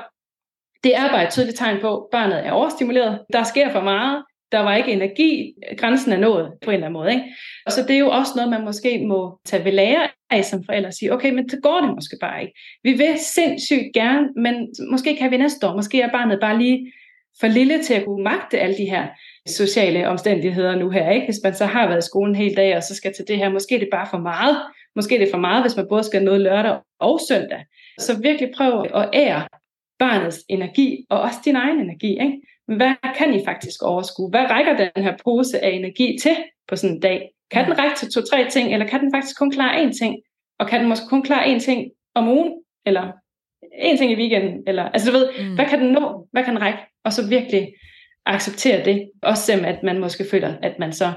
det 0.83 0.95
er 0.95 1.09
bare 1.09 1.23
et 1.23 1.29
tydeligt 1.29 1.57
tegn 1.57 1.81
på, 1.81 1.97
at 1.97 2.07
barnet 2.11 2.45
er 2.47 2.51
overstimuleret. 2.51 3.19
Der 3.33 3.43
sker 3.43 3.71
for 3.71 3.81
meget. 3.81 4.23
Der 4.51 4.59
var 4.59 4.75
ikke 4.75 4.91
energi. 4.91 5.53
Grænsen 5.77 6.11
er 6.11 6.17
nået 6.17 6.51
på 6.63 6.71
en 6.71 6.73
eller 6.73 6.87
anden 6.87 6.99
måde. 6.99 7.11
Ikke? 7.11 7.23
Og 7.65 7.71
så 7.71 7.81
det 7.81 7.95
er 7.95 7.99
jo 7.99 8.09
også 8.09 8.31
noget, 8.35 8.51
man 8.51 8.63
måske 8.63 9.05
må 9.07 9.39
tage 9.45 9.65
ved 9.65 9.71
lære 9.71 10.07
af 10.29 10.45
som 10.45 10.63
forældre 10.65 10.89
og 10.89 10.93
sige, 10.93 11.13
okay, 11.13 11.31
men 11.33 11.49
så 11.49 11.57
går 11.63 11.81
det 11.81 11.95
måske 11.95 12.17
bare 12.21 12.41
ikke. 12.41 12.53
Vi 12.83 12.91
vil 12.91 13.13
sindssygt 13.19 13.93
gerne, 13.93 14.27
men 14.35 14.67
måske 14.91 15.15
kan 15.15 15.31
vi 15.31 15.37
næste 15.37 15.67
år. 15.67 15.75
Måske 15.75 16.01
er 16.01 16.11
barnet 16.11 16.39
bare 16.41 16.57
lige 16.57 16.91
for 17.39 17.47
lille 17.47 17.83
til 17.83 17.93
at 17.93 18.05
kunne 18.05 18.23
magte 18.23 18.59
alle 18.59 18.77
de 18.77 18.89
her 18.89 19.07
sociale 19.47 20.07
omstændigheder 20.07 20.75
nu 20.75 20.89
her, 20.89 21.09
ikke? 21.11 21.25
Hvis 21.25 21.39
man 21.43 21.55
så 21.55 21.65
har 21.65 21.87
været 21.87 22.03
i 22.03 22.05
skolen 22.05 22.35
hele 22.35 22.55
dag, 22.55 22.77
og 22.77 22.83
så 22.83 22.95
skal 22.95 23.13
til 23.13 23.25
det 23.27 23.37
her, 23.37 23.49
måske 23.49 23.75
er 23.75 23.79
det 23.79 23.89
bare 23.91 24.07
for 24.09 24.17
meget. 24.17 24.57
Måske 24.95 25.15
er 25.15 25.19
det 25.19 25.31
for 25.31 25.37
meget, 25.37 25.63
hvis 25.63 25.75
man 25.75 25.85
både 25.89 26.03
skal 26.03 26.23
noget 26.23 26.41
lørdag 26.41 26.77
og 26.99 27.19
søndag. 27.27 27.65
Så 27.99 28.21
virkelig 28.21 28.51
prøv 28.57 28.85
at 28.93 29.09
ære 29.13 29.47
barnets 29.99 30.39
energi, 30.49 31.05
og 31.09 31.21
også 31.21 31.39
din 31.45 31.55
egen 31.55 31.79
energi. 31.79 32.11
Ikke? 32.11 32.41
Hvad 32.67 32.93
kan 33.17 33.33
I 33.33 33.45
faktisk 33.45 33.83
overskue? 33.83 34.29
Hvad 34.29 34.49
rækker 34.49 34.77
den 34.77 35.03
her 35.03 35.13
pose 35.23 35.65
af 35.65 35.69
energi 35.69 36.17
til 36.21 36.35
på 36.67 36.75
sådan 36.75 36.95
en 36.95 37.01
dag? 37.01 37.29
Kan 37.51 37.65
den 37.65 37.79
række 37.79 37.95
til 37.95 38.11
to-tre 38.11 38.49
ting, 38.49 38.73
eller 38.73 38.87
kan 38.87 38.99
den 38.99 39.11
faktisk 39.15 39.39
kun 39.39 39.51
klare 39.51 39.83
én 39.83 39.99
ting? 39.99 40.15
og 40.59 40.67
kan 40.67 40.79
den 40.79 40.89
måske 40.89 41.07
kun 41.09 41.23
klare 41.23 41.55
én 41.55 41.59
ting 41.59 41.91
om 42.15 42.27
ugen, 42.27 42.53
eller 42.85 43.11
én 43.63 43.97
ting 43.97 44.11
i 44.11 44.15
weekenden, 44.15 44.63
eller, 44.67 44.83
altså 44.83 45.11
du 45.11 45.17
ved, 45.17 45.29
mm. 45.39 45.55
hvad 45.55 45.65
kan 45.65 45.81
den 45.81 45.91
nå, 45.91 46.27
hvad 46.31 46.43
kan 46.43 46.53
den 46.53 46.61
række, 46.61 46.79
og 47.03 47.13
så 47.13 47.29
virkelig 47.29 47.73
acceptere 48.25 48.85
det, 48.85 49.09
også 49.23 49.43
selvom 49.43 49.65
at 49.65 49.83
man 49.83 49.99
måske 49.99 50.25
føler, 50.31 50.53
at 50.63 50.73
man 50.79 50.93
så 50.93 51.13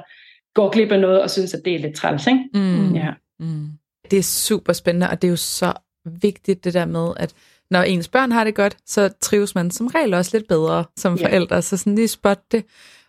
går 0.55 0.71
glip 0.71 0.93
af 0.93 1.01
noget, 1.01 1.23
og 1.23 1.31
synes, 1.31 1.55
at 1.55 1.61
det 1.65 1.75
er 1.75 1.79
lidt 1.79 1.97
træls, 1.97 2.27
ikke? 2.27 2.45
Mm. 2.55 2.95
Ja. 2.95 3.11
Mm. 3.41 3.69
Det 4.11 4.19
er 4.19 4.23
super 4.23 4.73
spændende, 4.73 5.11
og 5.11 5.23
det 5.23 5.29
er 5.29 5.33
jo 5.33 5.37
så 5.37 5.73
vigtigt 6.05 6.65
det 6.65 6.75
der 6.75 6.85
med, 6.85 7.13
at 7.17 7.35
når 7.71 7.83
ens 7.83 8.09
børn 8.09 8.33
har 8.33 8.45
det 8.45 8.55
godt, 8.55 8.77
så 8.87 9.11
trives 9.21 9.55
man 9.55 9.71
som 9.71 9.87
regel 9.87 10.15
også 10.15 10.37
lidt 10.37 10.49
bedre 10.49 10.85
som 10.97 11.19
forældre, 11.19 11.55
yeah. 11.55 11.63
så 11.63 11.77
sådan 11.77 11.95
lige 11.95 12.09
spotte 12.09 12.43
det, 12.53 12.65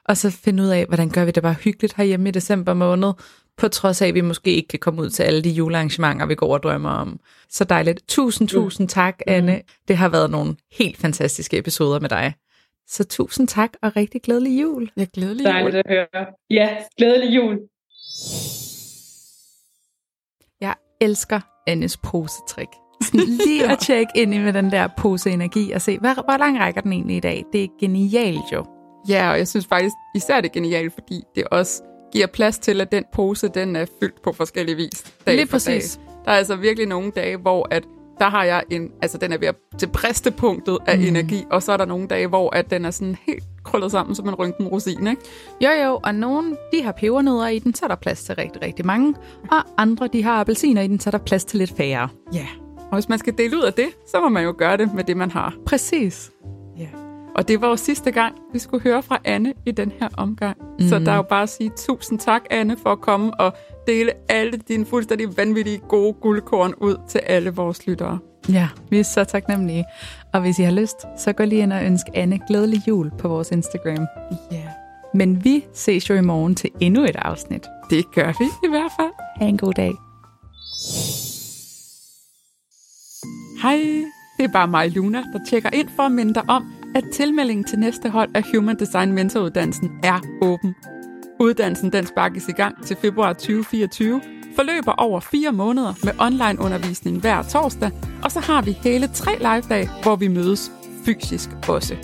og 0.05 0.17
så 0.17 0.29
finde 0.31 0.63
ud 0.63 0.67
af, 0.67 0.85
hvordan 0.85 1.09
gør 1.09 1.25
vi 1.25 1.31
det 1.31 1.43
bare 1.43 1.53
hyggeligt 1.53 1.93
herhjemme 1.97 2.29
i 2.29 2.31
december 2.31 2.73
måned, 2.73 3.13
på 3.57 3.67
trods 3.67 4.01
af, 4.01 4.07
at 4.07 4.13
vi 4.13 4.21
måske 4.21 4.55
ikke 4.55 4.67
kan 4.67 4.79
komme 4.79 5.01
ud 5.01 5.09
til 5.09 5.23
alle 5.23 5.41
de 5.41 5.49
julearrangementer, 5.49 6.25
vi 6.25 6.35
går 6.35 6.53
og 6.53 6.63
drømmer 6.63 6.89
om. 6.89 7.19
Så 7.49 7.63
dejligt. 7.63 8.01
Tusind, 8.07 8.47
tusind 8.47 8.89
tak, 8.89 9.19
Anne. 9.27 9.61
Det 9.87 9.97
har 9.97 10.09
været 10.09 10.31
nogle 10.31 10.55
helt 10.71 10.97
fantastiske 10.97 11.57
episoder 11.57 11.99
med 11.99 12.09
dig. 12.09 12.33
Så 12.89 13.03
tusind 13.03 13.47
tak, 13.47 13.73
og 13.81 13.95
rigtig 13.95 14.21
glædelig 14.21 14.61
jul. 14.61 14.91
Ja, 14.97 15.05
glædelig 15.13 15.45
jul. 15.45 15.53
Dejligt 15.53 15.75
at 15.75 15.83
høre. 15.87 16.25
Ja, 16.49 16.77
glædelig 16.97 17.35
jul. 17.35 17.59
Jeg 20.61 20.75
elsker 21.01 21.39
Annes 21.67 21.97
posetrik. 21.97 22.67
Lige 23.13 23.71
at 23.71 23.79
tjekke 23.79 24.11
ind 24.15 24.33
i 24.33 24.37
med 24.37 24.53
den 24.53 24.71
der 24.71 24.87
pose 24.97 25.29
energi 25.29 25.71
og 25.71 25.81
se, 25.81 25.99
hvor, 25.99 26.13
hvor 26.13 26.37
lang 26.37 26.59
rækker 26.59 26.81
den 26.81 26.93
egentlig 26.93 27.17
i 27.17 27.19
dag? 27.19 27.45
Det 27.53 27.63
er 27.63 27.67
genialt 27.79 28.51
jo. 28.53 28.65
Ja, 29.09 29.31
og 29.31 29.37
jeg 29.37 29.47
synes 29.47 29.67
faktisk 29.67 29.95
især 30.15 30.41
det 30.41 30.49
er 30.49 30.53
genialt, 30.53 30.93
fordi 30.93 31.21
det 31.35 31.43
også 31.43 31.83
giver 32.11 32.27
plads 32.27 32.59
til, 32.59 32.81
at 32.81 32.91
den 32.91 33.03
pose 33.13 33.47
den 33.47 33.75
er 33.75 33.85
fyldt 33.99 34.21
på 34.21 34.33
forskellige 34.33 34.75
vis. 34.75 35.13
Dag 35.25 35.35
Lige 35.35 35.47
præcis. 35.47 35.95
Dag. 35.95 36.23
Der 36.25 36.31
er 36.31 36.35
altså 36.35 36.55
virkelig 36.55 36.87
nogle 36.87 37.11
dage, 37.11 37.37
hvor 37.37 37.67
at 37.71 37.83
der 38.19 38.29
har 38.29 38.43
jeg 38.43 38.63
en, 38.69 38.91
altså 39.01 39.17
den 39.17 39.31
er 39.31 39.37
ved 39.37 39.47
at 39.47 39.55
til 39.77 39.87
bristepunktet 39.87 40.77
af 40.87 40.97
mm. 40.97 41.05
energi, 41.05 41.45
og 41.51 41.63
så 41.63 41.71
er 41.71 41.77
der 41.77 41.85
nogle 41.85 42.07
dage, 42.07 42.27
hvor 42.27 42.55
at 42.55 42.71
den 42.71 42.85
er 42.85 42.91
sådan 42.91 43.15
helt 43.27 43.43
krøllet 43.63 43.91
sammen 43.91 44.15
som 44.15 44.27
en 44.27 44.35
rynken 44.35 44.67
rosin, 44.67 45.07
ikke? 45.07 45.21
Jo, 45.61 45.69
jo, 45.69 45.99
og 46.03 46.15
nogle, 46.15 46.57
de 46.73 46.83
har 46.83 46.91
pebernødder 46.91 47.47
i 47.47 47.59
den, 47.59 47.75
så 47.75 47.85
er 47.85 47.87
der 47.87 47.95
plads 47.95 48.23
til 48.23 48.35
rigtig, 48.35 48.61
rigtig 48.61 48.85
mange, 48.85 49.15
og 49.51 49.57
andre, 49.77 50.07
de 50.07 50.23
har 50.23 50.39
appelsiner 50.39 50.81
i 50.81 50.87
den, 50.87 50.99
så 50.99 51.09
er 51.09 51.11
der 51.11 51.17
plads 51.17 51.45
til 51.45 51.59
lidt 51.59 51.73
færre. 51.77 52.09
Ja, 52.33 52.47
og 52.77 52.93
hvis 52.93 53.09
man 53.09 53.19
skal 53.19 53.37
dele 53.37 53.57
ud 53.57 53.63
af 53.63 53.73
det, 53.73 53.87
så 54.07 54.21
må 54.21 54.29
man 54.29 54.43
jo 54.43 54.53
gøre 54.57 54.77
det 54.77 54.93
med 54.93 55.03
det, 55.03 55.17
man 55.17 55.31
har. 55.31 55.53
Præcis. 55.65 56.31
Ja. 56.77 57.08
Og 57.35 57.47
det 57.47 57.61
var 57.61 57.67
jo 57.67 57.75
sidste 57.75 58.11
gang, 58.11 58.35
vi 58.53 58.59
skulle 58.59 58.83
høre 58.83 59.03
fra 59.03 59.19
Anne 59.25 59.53
i 59.65 59.71
den 59.71 59.91
her 59.99 60.09
omgang. 60.17 60.57
Mm. 60.79 60.87
Så 60.87 60.99
der 60.99 61.11
er 61.11 61.15
jo 61.15 61.21
bare 61.21 61.43
at 61.43 61.49
sige 61.49 61.71
tusind 61.77 62.19
tak, 62.19 62.41
Anne, 62.49 62.77
for 62.77 62.91
at 62.91 63.01
komme 63.01 63.39
og 63.39 63.53
dele 63.87 64.11
alle 64.29 64.51
dine 64.67 64.85
fuldstændig 64.85 65.37
vanvittige 65.37 65.77
gode 65.77 66.13
guldkorn 66.13 66.73
ud 66.77 66.95
til 67.07 67.19
alle 67.19 67.49
vores 67.49 67.87
lyttere. 67.87 68.19
Ja, 68.49 68.69
vi 68.89 68.99
er 68.99 69.03
så 69.03 69.23
taknemmelige. 69.23 69.85
Og 70.33 70.41
hvis 70.41 70.59
I 70.59 70.63
har 70.63 70.71
lyst, 70.71 70.97
så 71.17 71.33
gå 71.33 71.43
lige 71.43 71.61
ind 71.61 71.73
og 71.73 71.85
ønsk 71.85 72.05
Anne 72.13 72.39
glædelig 72.47 72.87
jul 72.87 73.11
på 73.17 73.27
vores 73.27 73.51
Instagram. 73.51 74.07
Ja. 74.51 74.57
Yeah. 74.57 74.67
Men 75.13 75.43
vi 75.43 75.65
ses 75.73 76.09
jo 76.09 76.15
i 76.15 76.21
morgen 76.21 76.55
til 76.55 76.69
endnu 76.79 77.03
et 77.03 77.15
afsnit. 77.15 77.65
Det 77.89 78.11
gør 78.15 78.33
vi 78.39 78.45
i 78.67 78.69
hvert 78.69 78.91
fald. 78.99 79.11
Ha' 79.37 79.45
en 79.45 79.57
god 79.57 79.73
dag. 79.73 79.93
Hej, 83.61 83.77
det 84.37 84.45
er 84.45 84.51
bare 84.53 84.67
mig, 84.67 84.91
Luna, 84.91 85.17
der 85.17 85.39
tjekker 85.49 85.69
ind 85.73 85.89
for 85.95 86.03
at 86.03 86.11
minde 86.11 86.33
dig 86.33 86.43
om, 86.47 86.73
at 86.95 87.03
tilmeldingen 87.13 87.63
til 87.63 87.79
næste 87.79 88.09
hold 88.09 88.29
af 88.33 88.43
Human 88.53 88.79
Design 88.79 89.13
Mentoruddannelsen 89.13 89.91
er 90.03 90.19
åben. 90.41 90.75
Uddannelsen 91.39 91.91
den 91.91 92.05
sparkes 92.05 92.47
i 92.47 92.51
gang 92.51 92.85
til 92.85 92.97
februar 93.01 93.33
2024, 93.33 94.21
forløber 94.55 94.91
over 94.91 95.19
fire 95.19 95.51
måneder 95.51 95.93
med 96.03 96.11
online 96.19 96.59
undervisning 96.59 97.21
hver 97.21 97.41
torsdag, 97.41 97.91
og 98.23 98.31
så 98.31 98.39
har 98.39 98.61
vi 98.61 98.71
hele 98.71 99.07
tre 99.07 99.37
live-dage, 99.37 99.89
hvor 100.03 100.15
vi 100.15 100.27
mødes 100.27 100.71
fysisk 101.05 101.49
også. 101.67 101.95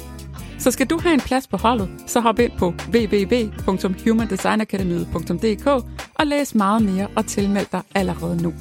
Så 0.60 0.72
skal 0.72 0.88
du 0.88 1.00
have 1.00 1.14
en 1.14 1.20
plads 1.20 1.48
på 1.48 1.58
holdet, 1.58 1.90
så 2.08 2.20
hop 2.20 2.40
ind 2.40 2.52
på 2.60 2.74
www.humandesignacademy.dk 2.94 5.68
og 6.16 6.28
læs 6.28 6.56
meget 6.56 6.84
mere 6.84 7.08
og 7.16 7.26
tilmeld 7.26 7.68
dig 7.72 7.82
allerede 7.96 8.44
nu. 8.44 8.54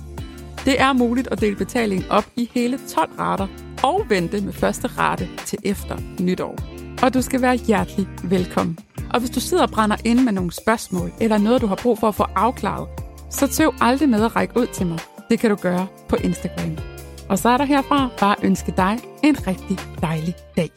Det 0.65 0.81
er 0.81 0.93
muligt 0.93 1.29
at 1.29 1.41
dele 1.41 1.57
betalingen 1.57 2.11
op 2.11 2.27
i 2.37 2.51
hele 2.55 2.79
12 2.89 3.11
rater 3.19 3.47
og 3.85 4.07
vente 4.09 4.41
med 4.41 4.53
første 4.53 4.89
rate 4.89 5.29
til 5.47 5.59
efter 5.65 5.97
nytår. 6.21 6.57
Og 7.03 7.15
du 7.15 7.23
skal 7.23 7.43
være 7.43 7.57
hjertelig 7.57 8.07
velkommen. 8.25 8.79
Og 9.15 9.21
hvis 9.21 9.31
du 9.31 9.41
sidder 9.41 9.63
og 9.63 9.71
brænder 9.71 9.97
ind 10.05 10.21
med 10.21 10.33
nogle 10.33 10.53
spørgsmål, 10.53 11.13
eller 11.21 11.39
noget, 11.39 11.63
du 11.63 11.67
har 11.67 11.79
brug 11.83 11.99
for 11.99 12.09
at 12.09 12.15
få 12.15 12.23
afklaret, 12.23 12.89
så 13.31 13.47
tøv 13.47 13.75
aldrig 13.81 14.09
med 14.09 14.25
at 14.25 14.37
række 14.37 14.61
ud 14.61 14.67
til 14.67 14.87
mig. 14.87 14.99
Det 15.31 15.39
kan 15.39 15.51
du 15.51 15.57
gøre 15.57 15.87
på 16.09 16.17
Instagram. 16.17 16.79
Og 17.29 17.39
så 17.39 17.49
er 17.49 17.57
der 17.57 17.65
herfra 17.65 18.09
bare 18.21 18.37
ønske 18.43 18.75
dig 18.77 18.99
en 19.25 19.47
rigtig 19.47 19.79
dejlig 20.01 20.35
dag. 20.57 20.71